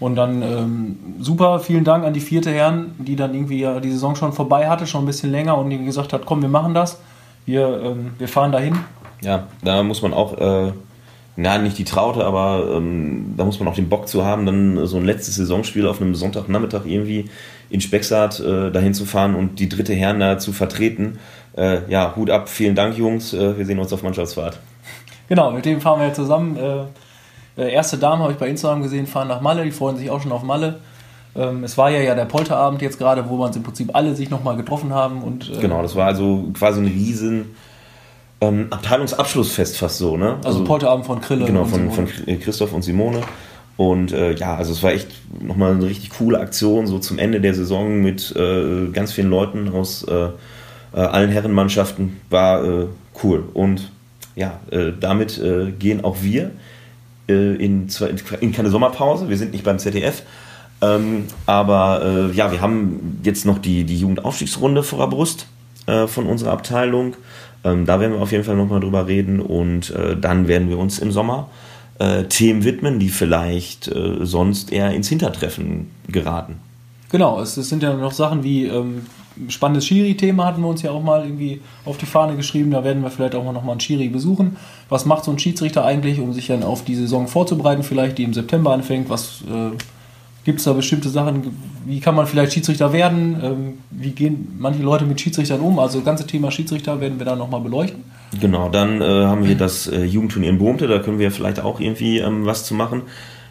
Und 0.00 0.16
dann 0.16 0.42
ähm, 0.42 0.98
super, 1.20 1.60
vielen 1.60 1.84
Dank 1.84 2.04
an 2.04 2.12
die 2.12 2.20
vierte 2.20 2.50
Herren, 2.50 2.94
die 2.98 3.16
dann 3.16 3.32
irgendwie 3.32 3.60
ja 3.60 3.80
die 3.80 3.90
Saison 3.90 4.16
schon 4.16 4.32
vorbei 4.32 4.68
hatte, 4.68 4.86
schon 4.86 5.04
ein 5.04 5.06
bisschen 5.06 5.30
länger 5.30 5.56
und 5.56 5.70
gesagt 5.84 6.12
hat, 6.12 6.26
komm, 6.26 6.42
wir 6.42 6.48
machen 6.48 6.74
das. 6.74 7.00
Wir, 7.46 7.80
ähm, 7.82 8.10
wir 8.18 8.28
fahren 8.28 8.52
dahin. 8.52 8.78
Ja, 9.22 9.46
da 9.62 9.82
muss 9.82 10.02
man 10.02 10.12
auch 10.12 10.36
äh, 10.38 10.72
na, 11.36 11.58
nicht 11.58 11.78
die 11.78 11.84
Traute, 11.84 12.24
aber 12.24 12.76
ähm, 12.76 13.34
da 13.36 13.44
muss 13.44 13.58
man 13.58 13.68
auch 13.68 13.74
den 13.74 13.88
Bock 13.88 14.06
zu 14.06 14.24
haben, 14.24 14.46
dann 14.46 14.86
so 14.86 14.98
ein 14.98 15.04
letztes 15.04 15.34
Saisonspiel 15.34 15.86
auf 15.86 16.00
einem 16.00 16.14
Sonntagnachmittag 16.14 16.82
irgendwie 16.84 17.28
in 17.70 17.80
Specksart 17.80 18.38
äh, 18.40 18.70
dahin 18.70 18.94
zu 18.94 19.04
fahren 19.04 19.34
und 19.34 19.58
die 19.58 19.68
dritte 19.68 19.94
Herren 19.94 20.20
da 20.20 20.38
zu 20.38 20.52
vertreten. 20.52 21.18
Äh, 21.56 21.90
ja, 21.90 22.14
Hut 22.14 22.30
ab, 22.30 22.48
vielen 22.48 22.76
Dank, 22.76 22.96
Jungs. 22.96 23.32
Äh, 23.32 23.58
wir 23.58 23.66
sehen 23.66 23.78
uns 23.78 23.92
auf 23.92 24.02
Mannschaftsfahrt. 24.02 24.60
Genau, 25.28 25.50
mit 25.50 25.64
dem 25.64 25.80
fahren 25.80 26.00
wir 26.00 26.08
ja 26.08 26.12
zusammen. 26.12 26.56
Äh, 26.56 27.62
äh, 27.62 27.72
erste 27.72 27.98
Dame 27.98 28.22
habe 28.22 28.32
ich 28.32 28.38
bei 28.38 28.48
Instagram 28.48 28.82
gesehen, 28.82 29.06
fahren 29.06 29.28
nach 29.28 29.40
Malle, 29.40 29.64
die 29.64 29.70
freuen 29.70 29.96
sich 29.96 30.10
auch 30.10 30.20
schon 30.20 30.32
auf 30.32 30.42
Malle. 30.42 30.80
Ähm, 31.36 31.64
es 31.64 31.76
war 31.76 31.90
ja, 31.90 32.00
ja 32.00 32.14
der 32.14 32.26
Polterabend 32.26 32.80
jetzt 32.82 32.98
gerade, 32.98 33.28
wo 33.28 33.36
man 33.36 33.52
im 33.52 33.62
Prinzip 33.62 33.94
alle 33.94 34.14
sich 34.14 34.30
nochmal 34.30 34.56
getroffen 34.56 34.92
haben. 34.92 35.22
Und, 35.22 35.50
äh, 35.50 35.60
genau, 35.60 35.82
das 35.82 35.96
war 35.96 36.06
also 36.06 36.50
quasi 36.54 36.80
ein 36.80 36.86
riesen 36.86 37.56
ähm, 38.40 38.66
Abteilungsabschlussfest 38.70 39.78
fast 39.78 39.98
so, 39.98 40.16
ne? 40.16 40.36
Also, 40.36 40.48
also 40.48 40.64
Polterabend 40.64 41.06
von 41.06 41.20
Krille. 41.20 41.44
Genau, 41.44 41.64
von, 41.64 41.90
von 41.90 42.08
Christoph 42.40 42.72
und 42.72 42.82
Simone. 42.82 43.22
Und 43.76 44.12
äh, 44.12 44.34
ja, 44.34 44.54
also 44.54 44.72
es 44.72 44.82
war 44.82 44.92
echt 44.92 45.08
nochmal 45.42 45.72
eine 45.72 45.84
richtig 45.84 46.10
coole 46.10 46.38
Aktion, 46.38 46.86
so 46.86 46.98
zum 46.98 47.18
Ende 47.18 47.40
der 47.40 47.54
Saison 47.54 48.00
mit 48.00 48.34
äh, 48.36 48.88
ganz 48.92 49.12
vielen 49.12 49.30
Leuten 49.30 49.68
aus 49.68 50.04
äh, 50.04 50.28
äh 50.94 51.00
allen 51.00 51.30
Herrenmannschaften. 51.30 52.20
War 52.30 52.64
äh, 52.64 52.86
cool. 53.22 53.44
Und 53.52 53.90
ja, 54.36 54.60
äh, 54.70 54.92
damit 54.98 55.40
gehen 55.78 56.04
auch 56.04 56.16
wir 56.22 56.50
in, 57.26 57.88
in, 58.40 58.52
keine 58.52 58.68
Sommerpause. 58.68 59.28
Wir 59.28 59.36
sind 59.36 59.52
nicht 59.52 59.64
beim 59.64 59.78
ZDF. 59.78 60.22
Ähm, 60.82 61.24
aber 61.46 62.30
ja, 62.34 62.52
wir 62.52 62.60
haben 62.60 63.20
jetzt 63.22 63.46
noch 63.46 63.58
die, 63.58 63.84
die 63.84 63.98
Jugendaufstiegsrunde 63.98 64.82
vor 64.82 64.98
der 64.98 65.06
Brust 65.06 65.46
von 65.86 66.26
unserer 66.26 66.52
Abteilung. 66.52 67.14
Ähm, 67.64 67.86
da 67.86 68.00
werden 68.00 68.12
wir 68.12 68.20
auf 68.20 68.32
jeden 68.32 68.44
Fall 68.44 68.56
nochmal 68.56 68.80
drüber 68.80 69.06
reden 69.06 69.40
und 69.40 69.90
äh, 69.90 70.16
dann 70.16 70.48
werden 70.48 70.68
wir 70.68 70.78
uns 70.78 70.98
im 70.98 71.10
Sommer 71.10 71.48
äh, 71.98 72.24
Themen 72.24 72.64
widmen, 72.64 72.98
die 72.98 73.08
vielleicht 73.08 73.88
äh, 73.88 74.18
sonst 74.24 74.72
eher 74.72 74.90
ins 74.90 75.08
Hintertreffen 75.08 75.90
geraten. 76.08 76.56
Genau, 77.10 77.40
es, 77.40 77.56
es 77.56 77.68
sind 77.68 77.82
ja 77.82 77.94
noch 77.94 78.12
Sachen 78.12 78.42
wie 78.42 78.66
ähm, 78.66 79.02
spannendes 79.48 79.86
Schiri-Thema 79.86 80.46
hatten 80.46 80.62
wir 80.62 80.68
uns 80.68 80.82
ja 80.82 80.90
auch 80.90 81.02
mal 81.02 81.24
irgendwie 81.24 81.60
auf 81.84 81.96
die 81.96 82.06
Fahne 82.06 82.36
geschrieben. 82.36 82.70
Da 82.70 82.84
werden 82.84 83.02
wir 83.02 83.10
vielleicht 83.10 83.34
auch 83.34 83.44
mal 83.44 83.52
noch 83.52 83.64
mal 83.64 83.72
einen 83.72 83.80
Schiri 83.80 84.08
besuchen. 84.08 84.56
Was 84.88 85.06
macht 85.06 85.24
so 85.24 85.30
ein 85.30 85.38
Schiedsrichter 85.38 85.84
eigentlich, 85.84 86.20
um 86.20 86.32
sich 86.32 86.46
dann 86.48 86.62
auf 86.62 86.84
die 86.84 86.94
Saison 86.94 87.28
vorzubereiten, 87.28 87.82
vielleicht 87.82 88.18
die 88.18 88.24
im 88.24 88.34
September 88.34 88.72
anfängt? 88.72 89.08
Was 89.10 89.42
äh, 89.42 89.76
gibt 90.44 90.58
es 90.58 90.64
da 90.64 90.72
bestimmte 90.72 91.08
Sachen? 91.08 91.56
Wie 91.86 92.00
kann 92.00 92.14
man 92.14 92.26
vielleicht 92.26 92.52
Schiedsrichter 92.52 92.92
werden? 92.92 93.36
Ähm, 93.42 93.78
wie 93.90 94.10
gehen 94.10 94.56
manche 94.58 94.82
Leute 94.82 95.04
mit 95.04 95.20
Schiedsrichtern 95.20 95.60
um? 95.60 95.78
Also 95.78 95.98
das 95.98 96.04
ganze 96.04 96.26
Thema 96.26 96.50
Schiedsrichter 96.50 97.00
werden 97.00 97.18
wir 97.18 97.26
da 97.26 97.36
noch 97.36 97.50
mal 97.50 97.60
beleuchten. 97.60 98.04
Genau, 98.40 98.68
dann 98.68 99.00
äh, 99.00 99.04
haben 99.04 99.46
wir 99.46 99.56
das 99.56 99.86
äh, 99.86 100.04
Jugendturnier 100.04 100.50
in 100.50 100.58
Bohmte, 100.58 100.86
da 100.86 100.98
können 100.98 101.18
wir 101.18 101.30
vielleicht 101.30 101.60
auch 101.60 101.80
irgendwie 101.80 102.18
ähm, 102.18 102.46
was 102.46 102.64
zu 102.64 102.74
machen. 102.74 103.02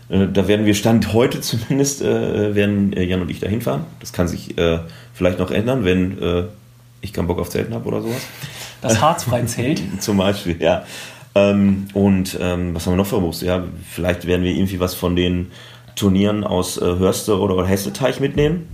Äh, 0.10 0.27
da 0.32 0.47
werden 0.47 0.65
wir 0.65 0.75
Stand 0.75 1.13
heute 1.13 1.41
zumindest, 1.41 2.01
äh, 2.01 2.53
werden 2.56 2.93
äh, 2.93 3.03
Jan 3.03 3.21
und 3.21 3.32
ich 3.32 3.39
da 3.39 3.47
hinfahren. 3.47 3.86
Das 3.99 4.13
kann 4.13 4.27
sich 4.27 4.58
äh, 4.58 4.79
vielleicht 5.13 5.39
noch 5.39 5.51
ändern, 5.51 5.86
wenn 5.86 6.49
ich 7.01 7.13
keinen 7.13 7.27
Bock 7.27 7.39
auf 7.39 7.49
Zelten 7.49 7.73
habe 7.73 7.86
oder 7.88 8.01
sowas. 8.01 8.21
Das 8.82 9.01
harzfreie 9.01 9.45
Zelt. 9.45 9.82
Zum 9.99 10.17
Beispiel, 10.17 10.58
ja. 10.60 10.84
Ähm, 11.36 11.88
und 11.93 12.38
ähm, 12.39 12.75
was 12.75 12.86
haben 12.86 12.93
wir 12.93 12.97
noch 12.97 13.08
verbucht? 13.08 13.41
Ja, 13.41 13.63
vielleicht 13.89 14.25
werden 14.25 14.43
wir 14.43 14.51
irgendwie 14.51 14.79
was 14.79 14.93
von 14.93 15.15
den 15.15 15.51
Turnieren 15.95 16.43
aus 16.43 16.77
äh, 16.77 16.86
Hörste 16.86 17.39
oder, 17.39 17.56
Hesseteich 17.65 18.19
mitnehmen. 18.19 18.67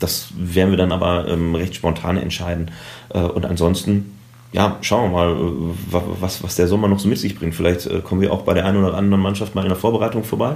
Das 0.00 0.28
werden 0.36 0.70
wir 0.70 0.78
dann 0.78 0.90
aber 0.92 1.28
ähm, 1.28 1.54
recht 1.54 1.74
spontan 1.74 2.16
entscheiden. 2.16 2.70
Äh, 3.10 3.20
und 3.20 3.46
ansonsten, 3.46 4.18
ja, 4.52 4.76
schauen 4.80 5.10
wir 5.10 5.16
mal, 5.16 5.30
äh, 5.32 5.92
wa- 5.92 6.02
was, 6.20 6.42
was 6.42 6.56
der 6.56 6.66
Sommer 6.68 6.88
noch 6.88 6.98
so 6.98 7.08
mit 7.08 7.18
sich 7.18 7.38
bringt. 7.38 7.54
Vielleicht 7.54 7.86
äh, 7.86 8.00
kommen 8.00 8.20
wir 8.20 8.32
auch 8.32 8.42
bei 8.42 8.54
der 8.54 8.64
einen 8.66 8.78
oder 8.82 8.94
anderen 8.94 9.22
Mannschaft 9.22 9.54
mal 9.54 9.62
in 9.62 9.68
der 9.68 9.76
Vorbereitung 9.76 10.24
vorbei, 10.24 10.54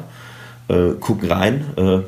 äh, 0.68 0.90
gucken 0.98 1.30
rein, 1.30 1.64
äh, 1.76 1.98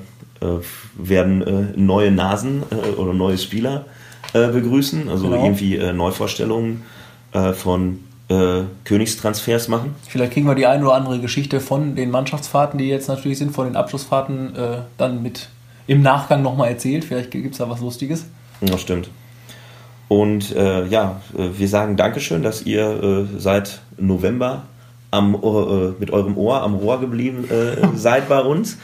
werden 0.96 1.72
neue 1.74 2.12
Nasen 2.12 2.62
oder 2.96 3.12
neue 3.12 3.36
Spieler 3.38 3.86
begrüßen, 4.32 5.08
also 5.08 5.28
Genau. 5.28 5.42
irgendwie 5.42 5.78
Neuvorstellungen 5.92 6.84
von 7.54 7.98
äh, 8.28 8.62
Königstransfers 8.84 9.68
machen. 9.68 9.94
Vielleicht 10.08 10.32
kriegen 10.32 10.46
wir 10.46 10.54
die 10.54 10.66
eine 10.66 10.84
oder 10.84 10.94
andere 10.94 11.18
Geschichte 11.18 11.60
von 11.60 11.96
den 11.96 12.10
Mannschaftsfahrten, 12.10 12.78
die 12.78 12.88
jetzt 12.88 13.08
natürlich 13.08 13.38
sind, 13.38 13.52
von 13.52 13.66
den 13.66 13.76
Abschlussfahrten, 13.76 14.54
äh, 14.54 14.78
dann 14.96 15.22
mit 15.22 15.48
im 15.86 16.02
Nachgang 16.02 16.42
nochmal 16.42 16.68
erzählt. 16.68 17.04
Vielleicht 17.04 17.30
gibt 17.30 17.52
es 17.52 17.58
da 17.58 17.68
was 17.68 17.80
Lustiges. 17.80 18.26
Das 18.60 18.80
stimmt. 18.80 19.08
Und 20.08 20.54
äh, 20.54 20.86
ja, 20.86 21.20
äh, 21.36 21.48
wir 21.58 21.68
sagen 21.68 21.96
Dankeschön, 21.96 22.42
dass 22.42 22.62
ihr 22.62 23.02
äh, 23.02 23.38
seit 23.38 23.80
November 23.98 24.64
am, 25.10 25.34
äh, 25.34 25.92
mit 25.98 26.10
eurem 26.10 26.36
Ohr 26.36 26.62
am 26.62 26.74
Rohr 26.74 27.00
geblieben 27.00 27.48
seid 27.94 28.28
bei 28.28 28.40
uns. 28.40 28.78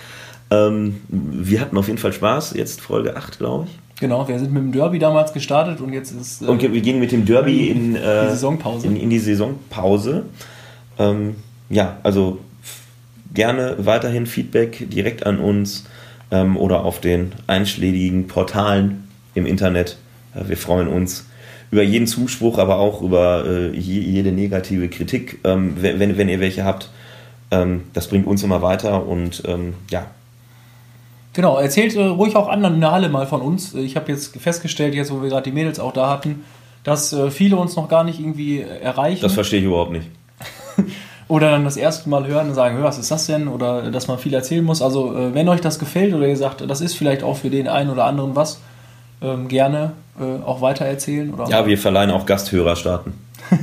Ähm, 0.51 1.01
wir 1.09 1.61
hatten 1.61 1.77
auf 1.77 1.87
jeden 1.87 1.99
Fall 1.99 2.13
Spaß. 2.13 2.55
Jetzt 2.55 2.81
Folge 2.81 3.17
8, 3.17 3.39
glaube 3.39 3.67
ich. 3.67 3.84
Genau, 4.01 4.27
wir 4.27 4.39
sind 4.39 4.53
mit 4.53 4.63
dem 4.63 4.73
Derby 4.73 4.99
damals 4.99 5.33
gestartet 5.33 5.81
und 5.81 5.93
jetzt 5.93 6.13
ist. 6.13 6.43
äh, 6.43 6.47
Und 6.47 6.61
wir 6.63 6.81
gehen 6.81 6.99
mit 6.99 7.13
dem 7.13 7.25
Derby 7.25 7.69
in, 7.69 7.95
äh, 7.95 8.25
die 8.25 8.31
Saisonpause. 8.31 8.87
in, 8.87 8.97
in 8.97 9.11
die 9.11 9.19
Saisonpause. 9.19 10.25
Ähm, 10.99 11.37
ja, 11.71 11.97
also 12.03 12.39
gerne 13.33 13.77
weiterhin 13.79 14.27
Feedback 14.27 14.89
direkt 14.91 15.27
an 15.27 15.39
uns 15.39 15.85
ähm, 16.31 16.57
oder 16.57 16.85
auf 16.85 17.01
den 17.01 17.33
einschlägigen 17.47 18.27
Portalen 18.27 19.05
im 19.35 19.47
Internet. 19.47 19.97
Äh, 20.35 20.49
wir 20.49 20.57
freuen 20.57 20.89
uns 20.89 21.27
über 21.71 21.83
jeden 21.83 22.07
Zuspruch, 22.07 22.59
aber 22.59 22.77
auch 22.79 23.03
über 23.03 23.45
äh, 23.47 23.77
je, 23.77 24.01
jede 24.01 24.33
negative 24.33 24.89
Kritik, 24.89 25.39
ähm, 25.45 25.75
wenn, 25.81 25.99
wenn, 25.99 26.17
wenn 26.19 26.29
ihr 26.29 26.41
welche 26.41 26.65
habt. 26.65 26.91
Ähm, 27.51 27.85
das 27.93 28.09
bringt 28.09 28.27
uns 28.27 28.43
immer 28.43 28.63
weiter 28.63 29.07
und 29.07 29.43
ähm, 29.47 29.75
ja, 29.91 30.07
Genau, 31.35 31.59
erzählt 31.59 31.95
äh, 31.97 32.03
ruhig 32.05 32.37
auch 32.37 32.49
anderen 32.49 32.77
in 32.77 32.81
der 32.81 32.93
Halle 32.93 33.09
mal 33.09 33.27
von 33.27 33.43
uns. 33.43 33.75
Äh, 33.75 33.81
Ich 33.81 33.97
habe 33.97 34.11
jetzt 34.11 34.37
festgestellt, 34.41 34.95
jetzt 34.95 35.13
wo 35.13 35.21
wir 35.21 35.29
gerade 35.29 35.43
die 35.43 35.53
Mädels 35.53 35.79
auch 35.81 35.93
da 35.93 36.09
hatten, 36.09 36.45
dass 36.85 37.13
äh, 37.13 37.31
viele 37.31 37.57
uns 37.57 37.77
noch 37.77 37.89
gar 37.89 38.05
nicht 38.05 38.21
irgendwie 38.21 38.61
äh, 38.61 38.81
erreichen. 38.81 39.21
das 39.23 39.35
verstehe 39.35 39.59
ich 39.61 39.67
überhaupt 39.67 39.91
nicht. 39.93 40.07
oder 41.29 41.51
dann 41.51 41.65
das 41.65 41.77
erste 41.77 42.09
Mal 42.09 42.27
hören 42.27 42.49
und 42.49 42.55
sagen, 42.55 42.77
"Hör, 42.77 42.85
was 42.85 42.99
ist 42.99 43.11
das 43.11 43.27
denn? 43.27 43.49
Oder 43.49 43.85
äh, 43.85 43.91
dass 43.91 44.07
man 44.07 44.19
viel 44.19 44.33
erzählen 44.33 44.65
muss. 44.65 44.81
Also 44.81 45.15
äh, 45.17 45.35
wenn 45.35 45.49
euch 45.49 45.61
das 45.61 45.79
gefällt 45.79 46.15
oder 46.15 46.27
ihr 46.29 46.37
sagt, 46.37 46.63
das 46.69 46.81
ist 46.81 46.95
vielleicht 46.95 47.23
auch 47.25 47.37
für 47.37 47.51
den 47.51 47.67
einen 47.69 47.91
oder 47.91 48.05
anderen 48.05 48.37
was, 48.37 48.61
ähm, 49.21 49.49
gerne 49.49 49.93
auch 50.47 50.61
weiter 50.61 50.85
erzählen. 50.85 51.35
Oder 51.35 51.49
Ja, 51.49 51.67
wir 51.67 51.77
verleihen 51.77 52.13
auch 52.13 52.25
Gasthörer 52.25 52.77
starten. 52.77 53.15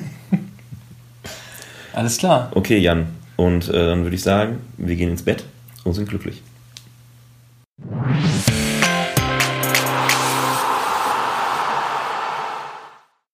Alles 1.94 2.18
klar. 2.18 2.52
Okay, 2.54 2.78
Jan. 2.78 3.08
Und 3.38 3.70
dann 3.74 4.04
würde 4.04 4.16
ich 4.18 4.22
sagen, 4.22 4.58
wir 4.78 4.98
gehen 4.98 5.10
ins 5.10 5.24
Bett 5.24 5.46
und 5.86 5.94
sind 5.94 6.10
glücklich. 6.10 6.42
Thank 7.92 8.48
you. 8.48 8.51